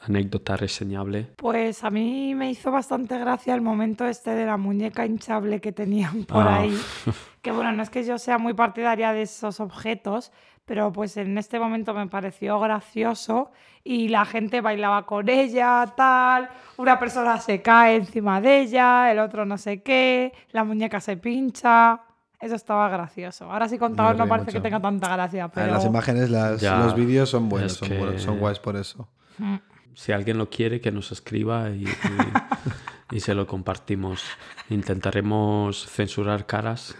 [0.00, 1.32] anécdota reseñable?
[1.36, 5.72] Pues a mí me hizo bastante gracia el momento este de la muñeca hinchable que
[5.72, 6.60] tenían por Ah.
[6.60, 6.76] ahí.
[7.46, 10.32] Que bueno, no es que yo sea muy partidaria de esos objetos,
[10.64, 13.52] pero pues en este momento me pareció gracioso
[13.84, 19.20] y la gente bailaba con ella, tal, una persona se cae encima de ella, el
[19.20, 22.00] otro no sé qué, la muñeca se pincha.
[22.40, 23.48] Eso estaba gracioso.
[23.48, 26.60] Ahora sí contado no parece que tenga tanta gracia, A ver, pero Las imágenes, las-
[26.60, 29.08] los vídeos son buenos, son, que- buenos, son guays por eso.
[29.38, 29.54] Mm.
[29.94, 31.86] Si alguien lo quiere, que nos escriba y, y-
[33.12, 34.24] y se lo compartimos.
[34.68, 36.96] Intentaremos censurar caras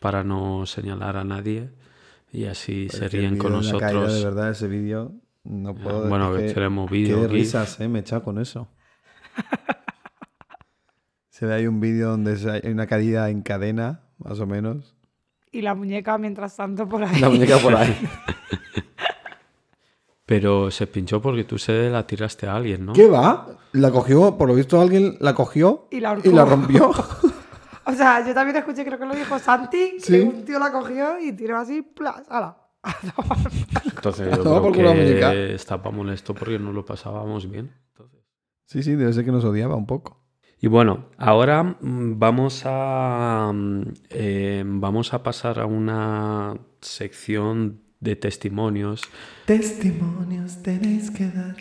[0.00, 1.70] para no señalar a nadie
[2.32, 4.14] y así se Es que el ríen con caída, nosotros.
[4.14, 5.12] de verdad, ese vídeo
[5.44, 7.32] no puedo bueno, que tenemos vídeo, Qué GIF.
[7.32, 8.68] risas, eh, me he echado con eso.
[11.30, 14.94] Se ve ahí un vídeo donde hay una caída en cadena, más o menos.
[15.52, 17.18] y la muñeca mientras tanto por ahí.
[17.20, 17.96] La muñeca por ahí.
[20.26, 22.92] Pero se pinchó porque tú se la tiraste a alguien, ¿no?
[22.92, 23.48] ¿Qué va?
[23.72, 26.54] La cogió, por lo visto alguien la cogió Y la y la ahorcó.
[26.56, 26.90] rompió.
[27.86, 30.20] O sea, yo también escuché, creo que lo dijo Santi, que Sí.
[30.20, 32.56] un tío la cogió y tiró así, plas, ala.
[33.84, 37.72] Entonces yo creo por que estaba molesto porque no lo pasábamos bien.
[37.92, 38.20] Entonces-
[38.66, 40.18] Sí, sí, debe ser que nos odiaba un poco.
[40.62, 48.16] Y bueno, ahora mm, vamos a, mm, eh, vamos a pasar a una sección de
[48.16, 49.02] testimonios.
[49.46, 51.56] Testimonios tenéis que dar.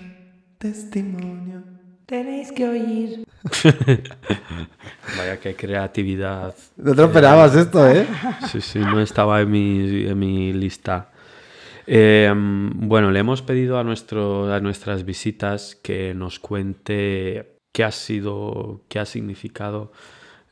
[0.58, 1.64] Testimonio.
[2.10, 3.24] Tenéis que oír.
[5.18, 6.56] Vaya que creatividad.
[6.78, 8.08] No te lo esperabas esto, ¿eh?
[8.52, 11.12] Sí, sí, no estaba en mi, en mi lista.
[11.86, 17.92] Eh, bueno, le hemos pedido a, nuestro, a nuestras visitas que nos cuente qué ha
[17.92, 19.92] sido, qué ha significado,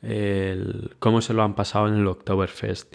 [0.02, 2.94] el- cómo se lo han pasado en el Oktoberfest.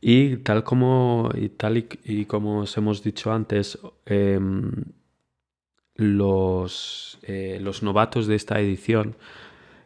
[0.00, 4.72] Y tal como, y tal y, y como os hemos dicho antes, em,
[6.00, 9.16] los, eh, los novatos de esta edición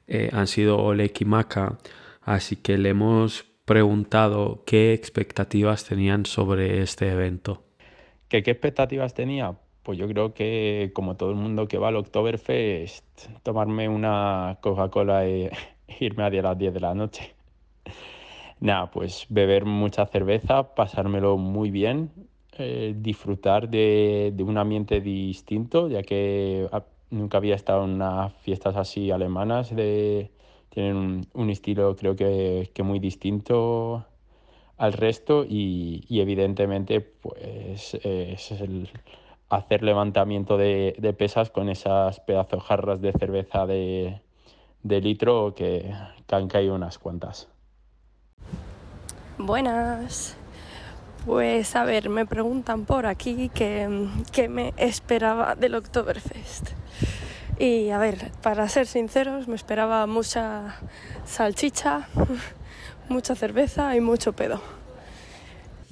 [0.07, 1.79] eh, han sido Oleg y Maka,
[2.22, 7.62] así que le hemos preguntado qué expectativas tenían sobre este evento.
[8.29, 9.57] ¿Qué, qué expectativas tenía?
[9.85, 13.05] pues yo creo que como todo el mundo que va al Oktoberfest,
[13.42, 15.53] tomarme una Coca-Cola e
[16.00, 17.35] irme a las 10 de la noche.
[18.61, 22.11] Nada, pues beber mucha cerveza, pasármelo muy bien,
[22.59, 26.69] eh, disfrutar de, de, un ambiente distinto, ya que
[27.11, 30.31] nunca había estado en unas fiestas así alemanas, de,
[30.69, 34.07] tienen un, estilo creo que, que, muy distinto
[34.77, 38.88] al resto y, y evidentemente pues es el
[39.49, 44.21] hacer levantamiento de, de, pesas con esas pedazos jarras de cerveza de,
[44.83, 45.95] de litro que,
[46.27, 47.49] que han caído unas cuantas.
[49.38, 50.37] Buenas.
[51.27, 53.89] Pues a ver, me preguntan por aquí qué,
[54.49, 56.71] me esperaba del Oktoberfest.
[57.59, 60.77] Y a ver, para ser sinceros, me esperaba mucha
[61.25, 62.09] salchicha,
[63.09, 64.61] mucha cerveza y mucho pedo.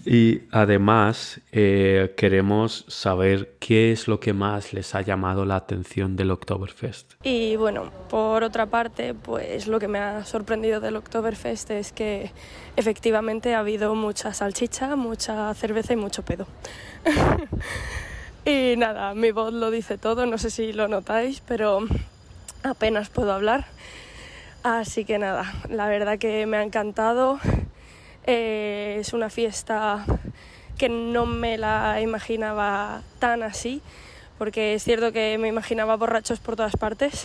[0.04, 6.16] Y además eh, queremos saber qué es lo que más les ha llamado la atención
[6.16, 7.12] del Oktoberfest.
[7.22, 12.32] Y bueno, por otra parte, pues lo que me ha sorprendido del Oktoberfest es que
[12.76, 16.46] efectivamente ha habido mucha salchicha, mucha cerveza y mucho pedo.
[18.44, 21.80] y nada, mi voz lo dice todo, no sé si lo notáis, pero
[22.64, 23.66] apenas puedo hablar.
[24.64, 27.40] Así que nada, la verdad que me ha encantado.
[28.26, 30.04] Eh, es una fiesta
[30.78, 33.82] que no me la imaginaba tan así,
[34.38, 37.24] porque es cierto que me imaginaba borrachos por todas partes,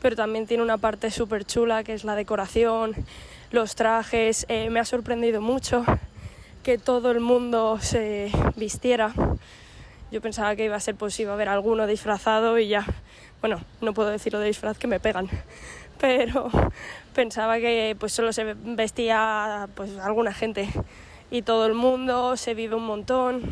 [0.00, 2.94] pero también tiene una parte súper chula que es la decoración,
[3.50, 4.46] los trajes.
[4.48, 5.84] Eh, me ha sorprendido mucho
[6.62, 9.12] que todo el mundo se vistiera.
[10.12, 12.86] Yo pensaba que iba a ser posible ver alguno disfrazado y ya,
[13.40, 15.28] bueno, no puedo decirlo de disfraz que me pegan,
[16.00, 16.50] pero
[17.14, 20.68] pensaba que pues solo se vestía pues alguna gente.
[21.30, 23.42] Y todo el mundo se vive un montón.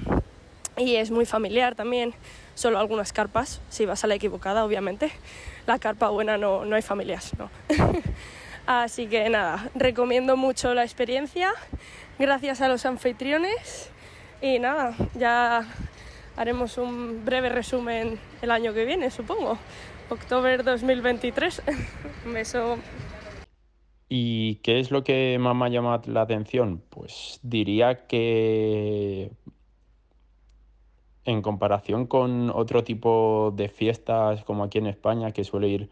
[0.76, 2.14] Y es muy familiar también.
[2.54, 5.10] Solo algunas carpas si vas a la equivocada obviamente.
[5.66, 7.50] La carpa buena no, no hay familias no.
[8.66, 11.52] Así que nada recomiendo mucho la experiencia.
[12.18, 13.90] Gracias a los anfitriones.
[14.40, 15.66] Y nada ya
[16.36, 19.58] haremos un breve resumen el año que viene supongo
[20.10, 21.62] octubre 2023
[22.26, 22.78] un beso
[24.08, 26.80] ¿Y qué es lo que más me ha llamado la atención?
[26.90, 29.32] Pues diría que
[31.24, 35.90] en comparación con otro tipo de fiestas como aquí en España, que suele ir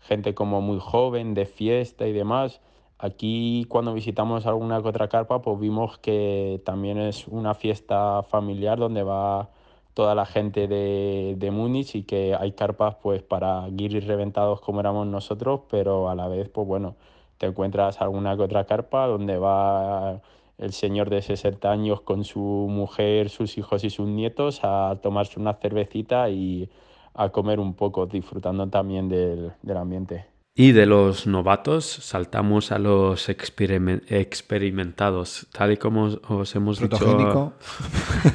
[0.00, 2.62] gente como muy joven de fiesta y demás,
[2.98, 9.02] aquí cuando visitamos alguna otra carpa, pues vimos que también es una fiesta familiar donde
[9.02, 9.50] va
[9.94, 14.80] toda la gente de, de Múnich y que hay carpas pues para guiris reventados como
[14.80, 16.96] éramos nosotros, pero a la vez pues bueno,
[17.38, 20.20] te encuentras alguna que otra carpa donde va
[20.58, 25.40] el señor de 60 años con su mujer, sus hijos y sus nietos a tomarse
[25.40, 26.70] una cervecita y
[27.14, 30.26] a comer un poco, disfrutando también del, del ambiente.
[30.54, 37.54] Y de los novatos saltamos a los experimentados, tal y como os hemos Protogénico.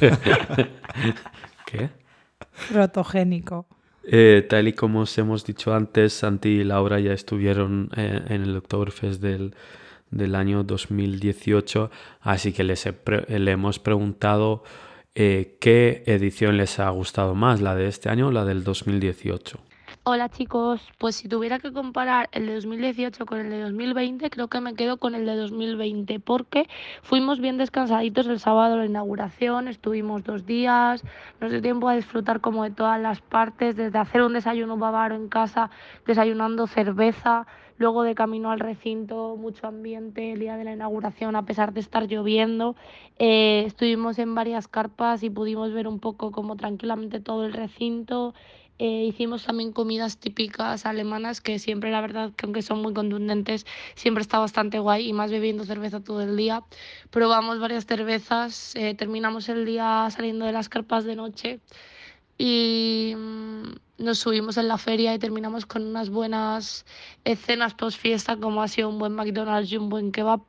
[1.66, 1.90] ¿Qué?
[2.70, 3.66] Protogénico.
[4.08, 8.42] Eh, tal y como os hemos dicho antes, Santi y Laura ya estuvieron eh, en
[8.42, 9.54] el Oktoberfest del,
[10.10, 12.94] del año 2018, así que les he
[13.38, 14.62] le hemos preguntado
[15.16, 19.58] eh, qué edición les ha gustado más, la de este año o la del 2018.
[20.08, 24.46] Hola chicos, pues si tuviera que comparar el de 2018 con el de 2020, creo
[24.46, 26.68] que me quedo con el de 2020 porque
[27.02, 31.02] fuimos bien descansaditos el sábado la inauguración, estuvimos dos días,
[31.40, 35.16] nos dio tiempo a disfrutar como de todas las partes, desde hacer un desayuno bávaro
[35.16, 35.70] en casa,
[36.06, 41.44] desayunando cerveza, luego de camino al recinto, mucho ambiente el día de la inauguración a
[41.44, 42.76] pesar de estar lloviendo,
[43.18, 48.34] eh, estuvimos en varias carpas y pudimos ver un poco como tranquilamente todo el recinto.
[48.78, 53.66] Eh, hicimos también comidas típicas alemanas que siempre, la verdad, que aunque son muy contundentes,
[53.94, 56.62] siempre está bastante guay y más bebiendo cerveza todo el día.
[57.10, 61.60] Probamos varias cervezas, eh, terminamos el día saliendo de las carpas de noche
[62.38, 63.62] y mm,
[63.98, 66.84] nos subimos en la feria y terminamos con unas buenas
[67.24, 70.42] escenas post fiesta como ha sido un buen McDonald's y un buen kebab.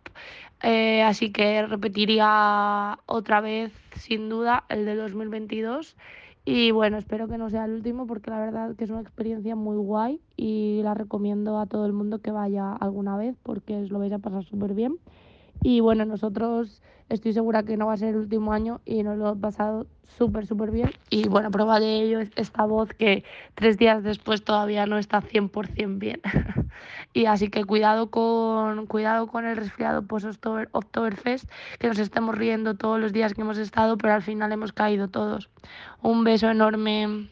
[0.64, 5.96] Eh, así que repetiría otra vez, sin duda, el de 2022.
[6.50, 9.58] Y bueno, espero que no sea el último porque la verdad que es una experiencia
[9.58, 13.92] muy guay y la recomiendo a todo el mundo que vaya alguna vez porque os
[13.92, 14.96] lo vais a pasar súper bien.
[15.62, 19.18] Y bueno, nosotros estoy segura que no va a ser el último año y nos
[19.18, 20.92] lo he pasado súper, súper bien.
[21.10, 23.24] Y bueno, prueba de ello es esta voz que
[23.56, 26.22] tres días después todavía no está 100% bien.
[27.14, 33.00] y así que cuidado con, cuidado con el resfriado post-Oktoberfest, que nos estemos riendo todos
[33.00, 35.50] los días que hemos estado, pero al final hemos caído todos.
[36.02, 37.30] Un beso enorme.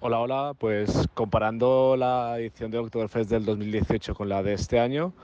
[0.00, 0.52] Hola, hola.
[0.58, 5.14] Pues comparando la edición de Oktoberfest del 2018 con la de este año,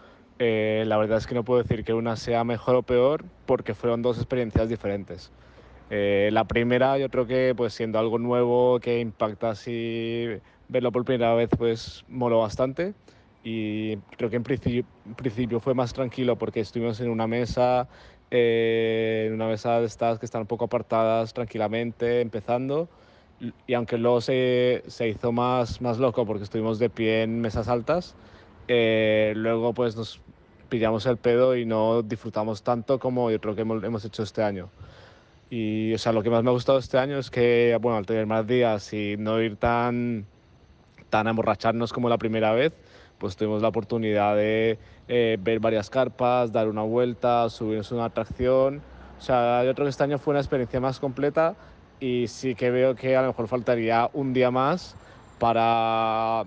[0.41, 3.75] eh, la verdad es que no puedo decir que una sea mejor o peor porque
[3.75, 5.31] fueron dos experiencias diferentes.
[5.91, 10.29] Eh, la primera, yo creo que pues siendo algo nuevo que impacta así,
[10.69, 12.95] verlo por primera vez, pues moló bastante.
[13.45, 17.89] Y creo que en principio, fue más tranquilo porque estuvimos en una mesa,
[18.31, 22.89] eh, en una mesa de estas que están un poco apartadas tranquilamente, empezando
[23.67, 27.69] y aunque luego se, se, hizo más, más loco porque estuvimos de pie en mesas
[27.69, 28.15] altas,
[28.69, 30.21] eh, luego pues nos
[30.71, 34.71] pillamos el pedo y no disfrutamos tanto como yo creo que hemos, hecho este año.
[35.51, 38.07] Y o sea, lo que más me ha gustado este año es que, bueno, al
[38.07, 40.25] tener más días y no ir tan,
[41.11, 42.73] tan a emborracharnos como la primera vez,
[43.19, 44.79] pues tuvimos la oportunidad de
[45.09, 48.81] eh, ver varias carpas, dar una vuelta, subirnos una atracción.
[49.19, 51.55] O sea, yo creo que este año fue una experiencia más completa
[52.01, 54.97] y sí que veo que a lo mejor faltaría un día más
[55.39, 56.45] para,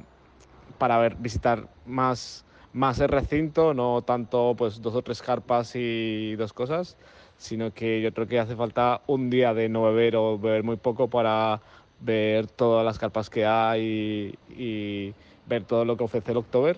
[0.78, 6.36] para ver, visitar más, más el recinto, no tanto pues dos o tres carpas y
[6.36, 6.98] dos cosas,
[7.38, 10.78] sino que yo creo que hace falta un día de no beber o beber muy
[10.78, 11.62] poco para
[12.00, 16.78] ver todas las carpas que hay y, ver todo lo que ofrece el October.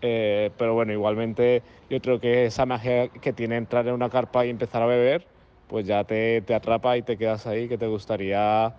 [0.00, 4.46] Eh, pero bueno, igualmente yo creo que esa magia que tiene entrar en una carpa
[4.46, 5.28] y empezar a beber,
[5.66, 8.76] pues ya te, te atrapa y te quedas ahí, que te gustaría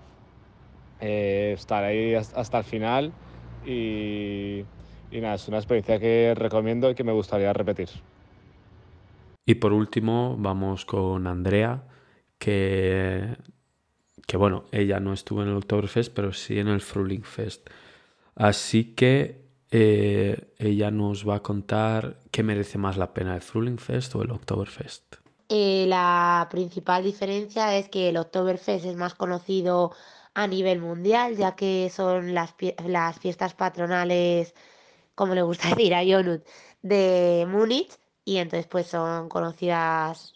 [0.99, 3.13] eh, estar ahí hasta el final.
[3.61, 4.65] Y,
[5.11, 7.89] y nada, es una experiencia que recomiendo y que me gustaría repetir.
[9.45, 11.83] Y por último, vamos con Andrea,
[12.37, 13.37] que,
[14.25, 17.69] que bueno, ella no estuvo en el Oktoberfest, pero sí en el Fruling Fest.
[18.35, 23.77] Así que eh, ella nos va a contar qué merece más la pena, el Fruling
[23.77, 25.15] Fest o el Oktoberfest.
[25.49, 29.93] Eh, la principal diferencia es que el Oktoberfest es más conocido
[30.33, 32.53] a nivel mundial, ya que son las,
[32.85, 34.53] las fiestas patronales,
[35.17, 36.45] como le gusta decir a Jonut,
[36.83, 37.91] de Múnich,
[38.25, 40.35] y entonces pues son conocidas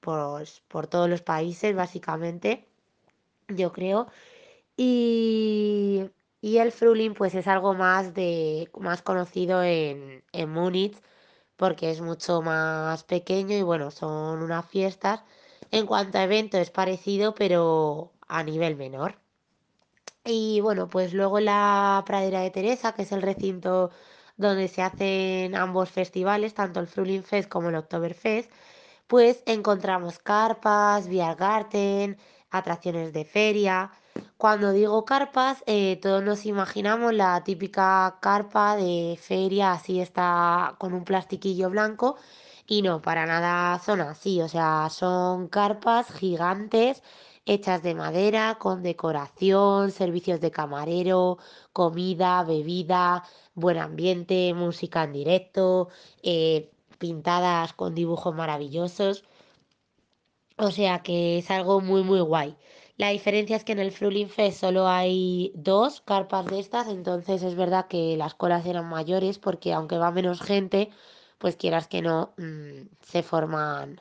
[0.00, 2.66] por, por todos los países, básicamente,
[3.48, 4.08] yo creo.
[4.76, 10.96] Y, y el Fruling pues es algo más, de, más conocido en, en Múnich
[11.58, 15.22] porque es mucho más pequeño y bueno, son unas fiestas.
[15.72, 19.16] En cuanto a evento es parecido, pero a nivel menor.
[20.24, 23.90] Y bueno, pues luego la Pradera de Teresa, que es el recinto
[24.36, 28.50] donde se hacen ambos festivales, tanto el Fruling Fest como el Oktoberfest,
[29.06, 32.18] pues encontramos carpas, Biergarten,
[32.50, 33.92] atracciones de feria.
[34.36, 40.94] Cuando digo carpas, eh, todos nos imaginamos la típica carpa de feria, así está con
[40.94, 42.16] un plastiquillo blanco.
[42.66, 47.02] Y no, para nada son así, o sea, son carpas gigantes
[47.48, 51.38] hechas de madera, con decoración, servicios de camarero,
[51.72, 55.88] comida, bebida, buen ambiente, música en directo,
[56.22, 59.24] eh, pintadas con dibujos maravillosos.
[60.58, 62.56] O sea que es algo muy muy guay.
[62.96, 67.42] La diferencia es que en el Fruling Fest solo hay dos carpas de estas, entonces
[67.42, 70.90] es verdad que las colas eran mayores porque aunque va menos gente,
[71.38, 74.00] pues quieras que no, mm, se forman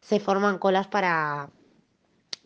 [0.00, 1.50] se forman colas para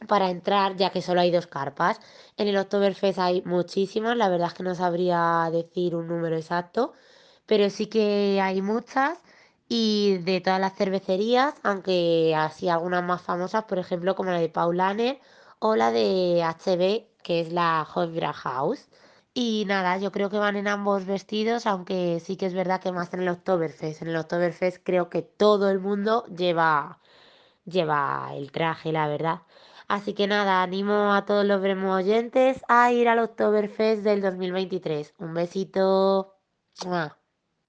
[0.07, 2.01] para entrar, ya que solo hay dos carpas.
[2.37, 6.93] En el Oktoberfest hay muchísimas, la verdad es que no sabría decir un número exacto,
[7.47, 9.19] pero sí que hay muchas
[9.69, 14.49] y de todas las cervecerías, aunque así algunas más famosas, por ejemplo, como la de
[14.49, 15.21] Paulaner
[15.59, 18.89] o la de HB, que es la House
[19.35, 22.93] Y nada, yo creo que van en ambos vestidos, aunque sí que es verdad que
[22.93, 24.03] más en el Oktoberfest.
[24.03, 27.01] En el Oktoberfest creo que todo el mundo lleva,
[27.67, 29.43] lleva el traje, la verdad.
[29.93, 35.13] Así que nada, animo a todos los Bremo oyentes a ir al Oktoberfest del 2023.
[35.19, 36.33] Un besito.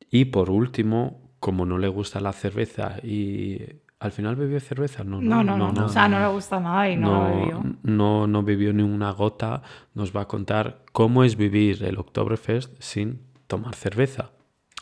[0.09, 3.59] Y por último, como no le gusta la cerveza y
[3.99, 5.03] ¿Al final bebió cerveza?
[5.03, 7.63] No no no, no, O sea, no le gusta nada y no, bebió.
[7.83, 9.61] No, no bebió ni una gota.
[9.93, 14.31] Nos va a contar cómo es vivir el Oktoberfest sin tomar cerveza.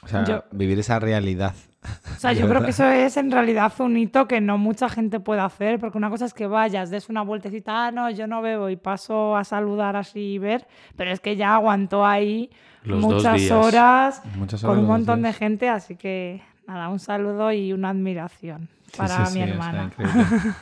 [0.03, 1.55] O sea, vivir esa realidad.
[1.83, 5.19] O sea, yo creo que eso es en realidad un hito que no mucha gente
[5.19, 8.41] puede hacer, porque una cosa es que vayas, des una vueltecita, ah, no, yo no
[8.43, 12.51] bebo y paso a saludar así y ver, pero es que ya aguantó ahí
[12.83, 14.21] muchas horas,
[14.61, 19.25] con un montón de gente, así que nada, un saludo y una admiración Sí, para
[19.25, 19.91] sí, mi sí, hermana.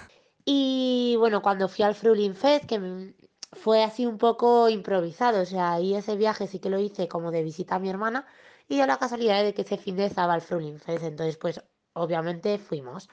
[0.52, 3.14] Y bueno, cuando fui al Fruling Fest, que
[3.52, 7.30] fue así un poco improvisado, o sea, ahí ese viaje sí que lo hice como
[7.30, 8.26] de visita a mi hermana
[8.70, 11.62] y dio la casualidad de que ese fin de estaba el Fruling Fest, entonces pues
[11.94, 13.10] obviamente fuimos.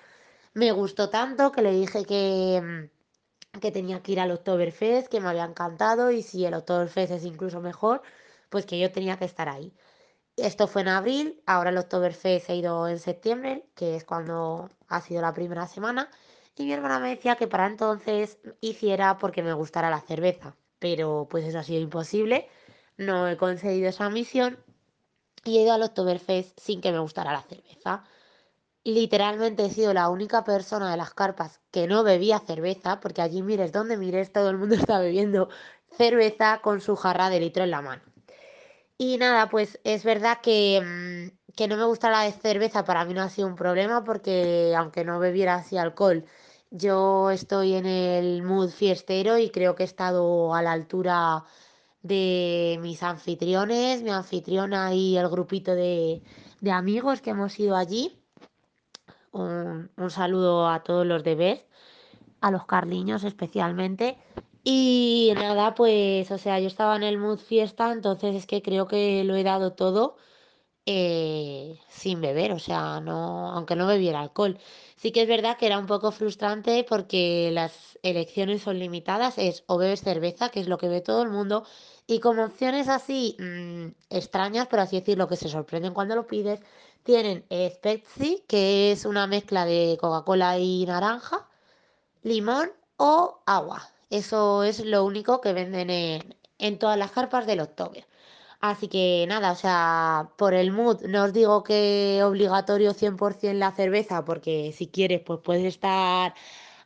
[0.54, 5.20] Me gustó tanto que le dije que, mm, que tenía que ir al Oktoberfest, que
[5.20, 8.02] me había encantado y si el Oktoberfest es incluso mejor,
[8.50, 9.74] pues que yo tenía que estar ahí.
[10.36, 15.00] Esto fue en abril, ahora el Oktoberfest he ido en septiembre, que es cuando ha
[15.00, 16.10] sido la primera semana,
[16.56, 21.26] y mi hermana me decía que para entonces hiciera porque me gustara la cerveza, pero
[21.30, 22.48] pues eso ha sido imposible,
[22.98, 24.58] no he conseguido esa misión
[25.54, 28.04] he ido al Oktoberfest sin que me gustara la cerveza.
[28.84, 33.42] Literalmente he sido la única persona de las carpas que no bebía cerveza, porque allí
[33.42, 35.48] mires donde mires, todo el mundo está bebiendo
[35.96, 38.02] cerveza con su jarra de litro en la mano.
[38.98, 43.14] Y nada, pues es verdad que, mm, que no me gusta la cerveza, para mí
[43.14, 46.24] no ha sido un problema, porque aunque no bebiera así alcohol,
[46.70, 51.44] yo estoy en el mood fiestero y creo que he estado a la altura
[52.02, 56.22] de mis anfitriones, mi anfitriona y el grupito de,
[56.60, 58.18] de amigos que hemos ido allí.
[59.32, 61.66] Un, un saludo a todos los de
[62.40, 64.18] a los carliños especialmente.
[64.64, 68.88] Y nada, pues, o sea, yo estaba en el mood fiesta, entonces es que creo
[68.88, 70.16] que lo he dado todo
[70.86, 74.58] eh, sin beber, o sea, no, aunque no bebiera alcohol.
[74.96, 79.62] Sí que es verdad que era un poco frustrante porque las elecciones son limitadas, es
[79.66, 81.64] o bebes cerveza, que es lo que ve todo el mundo,
[82.06, 86.60] y como opciones así mm, extrañas, por así decirlo, que se sorprenden cuando lo pides,
[87.02, 87.78] tienen eh,
[88.48, 91.46] que es una mezcla de Coca-Cola y naranja,
[92.22, 93.88] limón o agua.
[94.10, 98.06] Eso es lo único que venden en, en todas las carpas del October.
[98.60, 103.70] Así que nada, o sea, por el mood, no os digo que obligatorio 100% la
[103.72, 106.34] cerveza, porque si quieres, pues puedes estar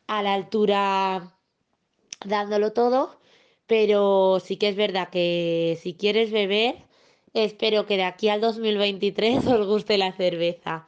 [0.08, 1.22] a la altura
[2.26, 3.16] dándolo todo,
[3.66, 6.74] pero sí que es verdad que si quieres beber,
[7.34, 10.86] espero que de aquí al 2023 os guste la cerveza.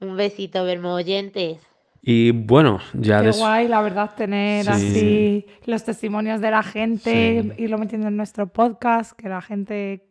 [0.00, 1.58] Un besito, vermoyentes.
[2.00, 4.70] Y bueno, ya Qué des- guay, la verdad, tener Sí.
[4.70, 7.62] así los testimonios de la gente, Sí.
[7.64, 10.07] irlo metiendo en nuestro podcast, que la gente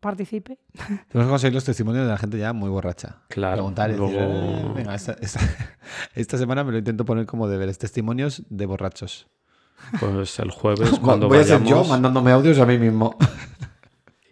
[0.00, 0.58] participe.
[1.08, 3.22] Tenemos que conseguir los testimonios de la gente ya muy borracha.
[3.28, 5.40] Claro, Preguntar decir, luego- "Eh, venga, esta, esta-
[6.14, 7.78] esta semana me lo intento poner como deberes.
[7.78, 9.26] Testimonios de borrachos.
[10.00, 11.86] pues el jueves cuando Voy a ser vayamos...
[11.86, 13.16] yo mandándome audios a mí mismo.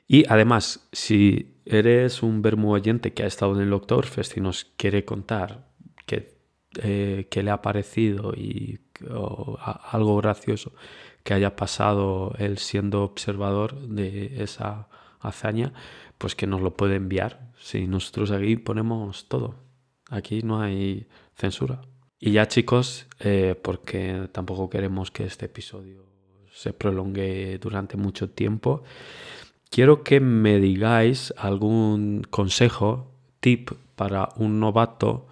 [0.08, 4.64] Y además, si eres un vermu oyente que ha estado en el Oktoberfest y nos
[4.76, 5.66] quiere contar
[6.06, 6.38] qué,
[6.82, 10.72] eh, qué le ha parecido y o a- algo gracioso
[11.24, 14.88] que haya pasado él siendo observador de esa
[15.20, 15.72] hazaña,
[16.18, 17.52] pues que nos lo puede enviar.
[17.58, 19.56] Si nosotros aquí ponemos todo.
[20.10, 21.82] Aquí no hay censura.
[22.18, 26.06] Y ya chicos, eh, porque tampoco queremos que este episodio
[26.50, 28.82] se prolongue durante mucho tiempo,
[29.70, 35.26] quiero que me digáis algún consejo, tip para un novato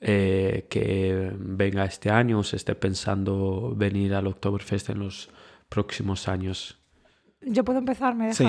[0.00, 5.30] eh, que venga este año o se esté pensando venir al Oktoberfest en los
[5.68, 6.78] próximos años.
[7.40, 8.44] Yo puedo empezar, ¿me Sí.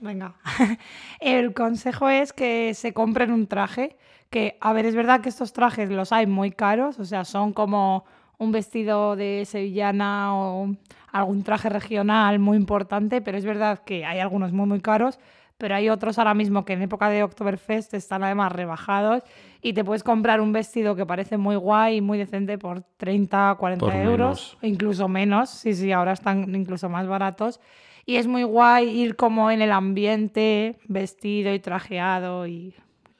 [0.00, 0.34] Venga.
[1.20, 3.96] El consejo es que se compren un traje,
[4.30, 7.52] que, a ver, es verdad que estos trajes los hay muy caros, o sea, son
[7.52, 8.04] como
[8.38, 10.74] un vestido de sevillana o
[11.12, 15.18] algún traje regional muy importante, pero es verdad que hay algunos muy, muy caros,
[15.58, 19.22] pero hay otros ahora mismo que en época de Oktoberfest están además rebajados
[19.62, 23.54] y te puedes comprar un vestido que parece muy guay y muy decente por 30,
[23.58, 24.58] 40 Por euros, menos.
[24.60, 27.60] incluso menos, sí, sí, ahora están incluso más baratos.
[28.06, 32.74] Y es muy guay ir como en el ambiente, vestido y trajeado y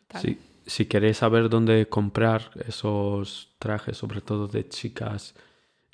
[0.06, 0.22] tal.
[0.22, 5.34] Si, si queréis saber dónde comprar esos trajes, sobre todo de chicas,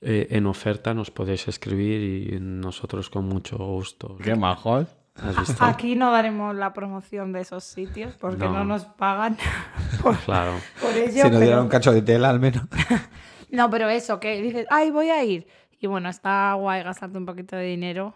[0.03, 4.16] eh, en oferta, nos podéis escribir y nosotros con mucho gusto.
[4.22, 4.86] Qué majos.
[5.61, 8.64] Aquí no daremos la promoción de esos sitios porque no, No.
[8.64, 9.36] nos pagan
[10.03, 10.53] por, Claro.
[10.80, 11.11] por ello.
[11.12, 12.62] Si nos pero- dieran un cacho de tela al menos.
[13.51, 15.47] No, pero eso, que dices, ay, voy a ir.
[15.78, 18.14] Y bueno, está guay gastarte un poquito de dinero,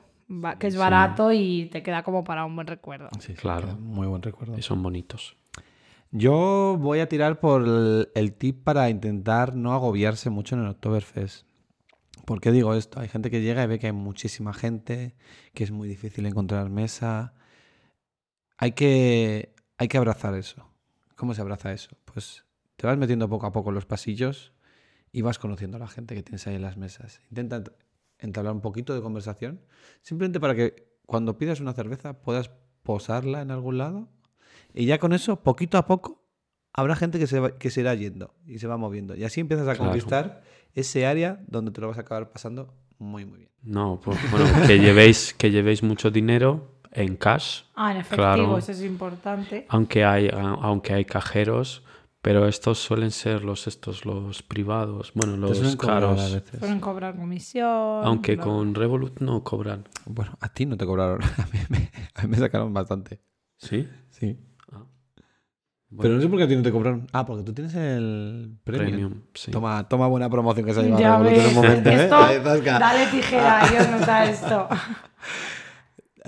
[0.58, 0.78] que es Sí.
[0.78, 3.08] barato y te queda como para un buen recuerdo.
[3.20, 3.76] Sí, Claro.
[3.76, 4.58] Muy buen recuerdo.
[4.58, 5.36] Y son bonitos.
[6.12, 10.68] Yo voy a tirar por el, el tip para intentar no agobiarse mucho en el
[10.68, 11.46] Oktoberfest.
[12.24, 13.00] ¿Por qué digo esto?
[13.00, 15.14] Hay gente que llega y ve que hay muchísima gente,
[15.54, 17.34] que es muy difícil encontrar mesa.
[18.58, 20.68] Hay que, hay que abrazar eso.
[21.16, 21.90] ¿Cómo se abraza eso?
[22.04, 22.44] Pues
[22.76, 24.52] te vas metiendo poco a poco en los pasillos
[25.12, 27.20] y vas conociendo a la gente que tienes ahí en las mesas.
[27.30, 27.72] Intenta ent-
[28.18, 29.60] entablar un poquito de conversación,
[30.02, 32.50] simplemente para que cuando pidas una cerveza puedas
[32.82, 34.08] posarla en algún lado
[34.74, 36.22] y ya con eso, poquito a poco,
[36.72, 39.14] habrá gente que se, va- que se irá yendo y se va moviendo.
[39.14, 39.90] Y así empiezas a Claro.
[39.90, 40.42] conquistar
[40.74, 43.50] ese área donde te lo vas a acabar pasando muy, muy bien.
[43.62, 48.58] No, pues bueno, que llevéis, que llevéis mucho dinero en cash, Ah, en efectivo, Claro.
[48.58, 49.66] eso es importante.
[49.68, 51.82] aunque hay, aunque hay cajeros,
[52.26, 56.32] pero estos suelen ser los estos, los privados, bueno, los a caros.
[56.34, 56.58] veces.
[56.58, 57.68] Pueden cobrar comisión.
[58.02, 59.88] Aunque con Revolut no cobran.
[60.06, 61.22] Bueno, a ti no te cobraron.
[61.38, 63.20] A mí me, a mí me sacaron bastante.
[63.58, 63.88] ¿Sí?
[64.10, 64.36] Sí.
[64.72, 64.82] Ah.
[66.00, 67.06] Pero no sé por qué a ti no te cobraron.
[67.12, 68.90] Ah, porque tú tienes el premium.
[68.90, 69.52] premium, sí.
[69.52, 71.94] Toma, toma buena promoción que se ha llevado Ya Revolut en un momento, ¿eh?
[71.94, 74.68] esto, dale tijera, yo nota esto.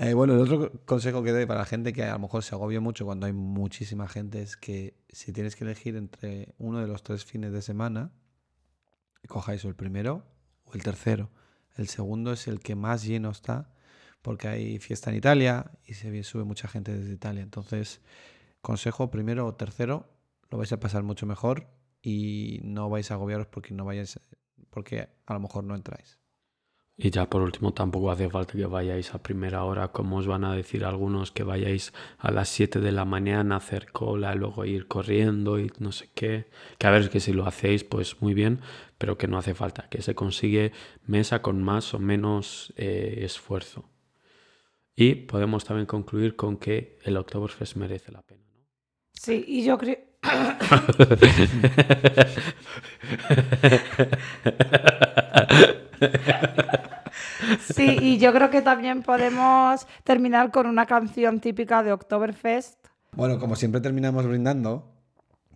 [0.01, 2.55] Eh, bueno, el otro consejo que doy para la gente que a lo mejor se
[2.55, 6.87] agobia mucho cuando hay muchísima gente es que si tienes que elegir entre uno de
[6.87, 8.13] los tres fines de semana,
[9.27, 10.23] cojáis el primero
[10.63, 11.31] o el tercero.
[11.75, 13.73] El segundo es el que más lleno está
[14.21, 17.43] porque hay fiesta en Italia y se sube mucha gente desde Italia.
[17.43, 17.99] Entonces,
[18.61, 20.09] consejo primero o tercero,
[20.49, 21.67] lo vais a pasar mucho mejor
[22.01, 24.17] y no vais a agobiaros porque no vayáis,
[24.69, 26.19] porque a lo mejor no entráis.
[27.01, 30.43] Y ya por último, tampoco hace falta que vayáis a primera hora, como os van
[30.43, 34.65] a decir algunos, que vayáis a las 7 de la mañana a hacer cola, luego
[34.65, 36.49] ir corriendo y no sé qué.
[36.77, 38.59] Que a ver, que si lo hacéis, pues muy bien,
[38.97, 40.73] pero que no hace falta, que se consigue
[41.05, 43.85] mesa con más o menos eh, esfuerzo.
[44.93, 48.43] Y podemos también concluir con que el Oktoberfest merece la pena.
[48.53, 48.65] ¿no?
[49.13, 49.99] Sí, y yo creo.
[57.73, 62.77] Sí, y yo creo que también podemos terminar con una canción típica de Oktoberfest.
[63.13, 64.91] Bueno, como siempre terminamos brindando,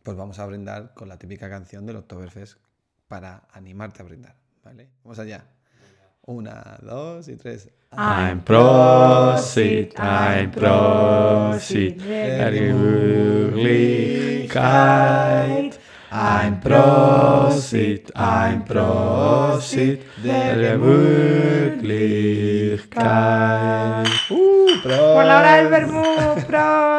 [0.01, 2.57] pues vamos a brindar con la típica canción del Oktoberfest
[3.07, 4.89] para animarte a brindar, ¿vale?
[5.03, 5.45] Vamos allá.
[6.25, 7.69] Una, dos y tres.
[7.91, 12.53] Ein Prosit, ein Prosit, der.
[16.15, 21.87] Ein Prosit, ein Prosit, der Möglichkeit.
[24.83, 26.92] Por la hora del vermut.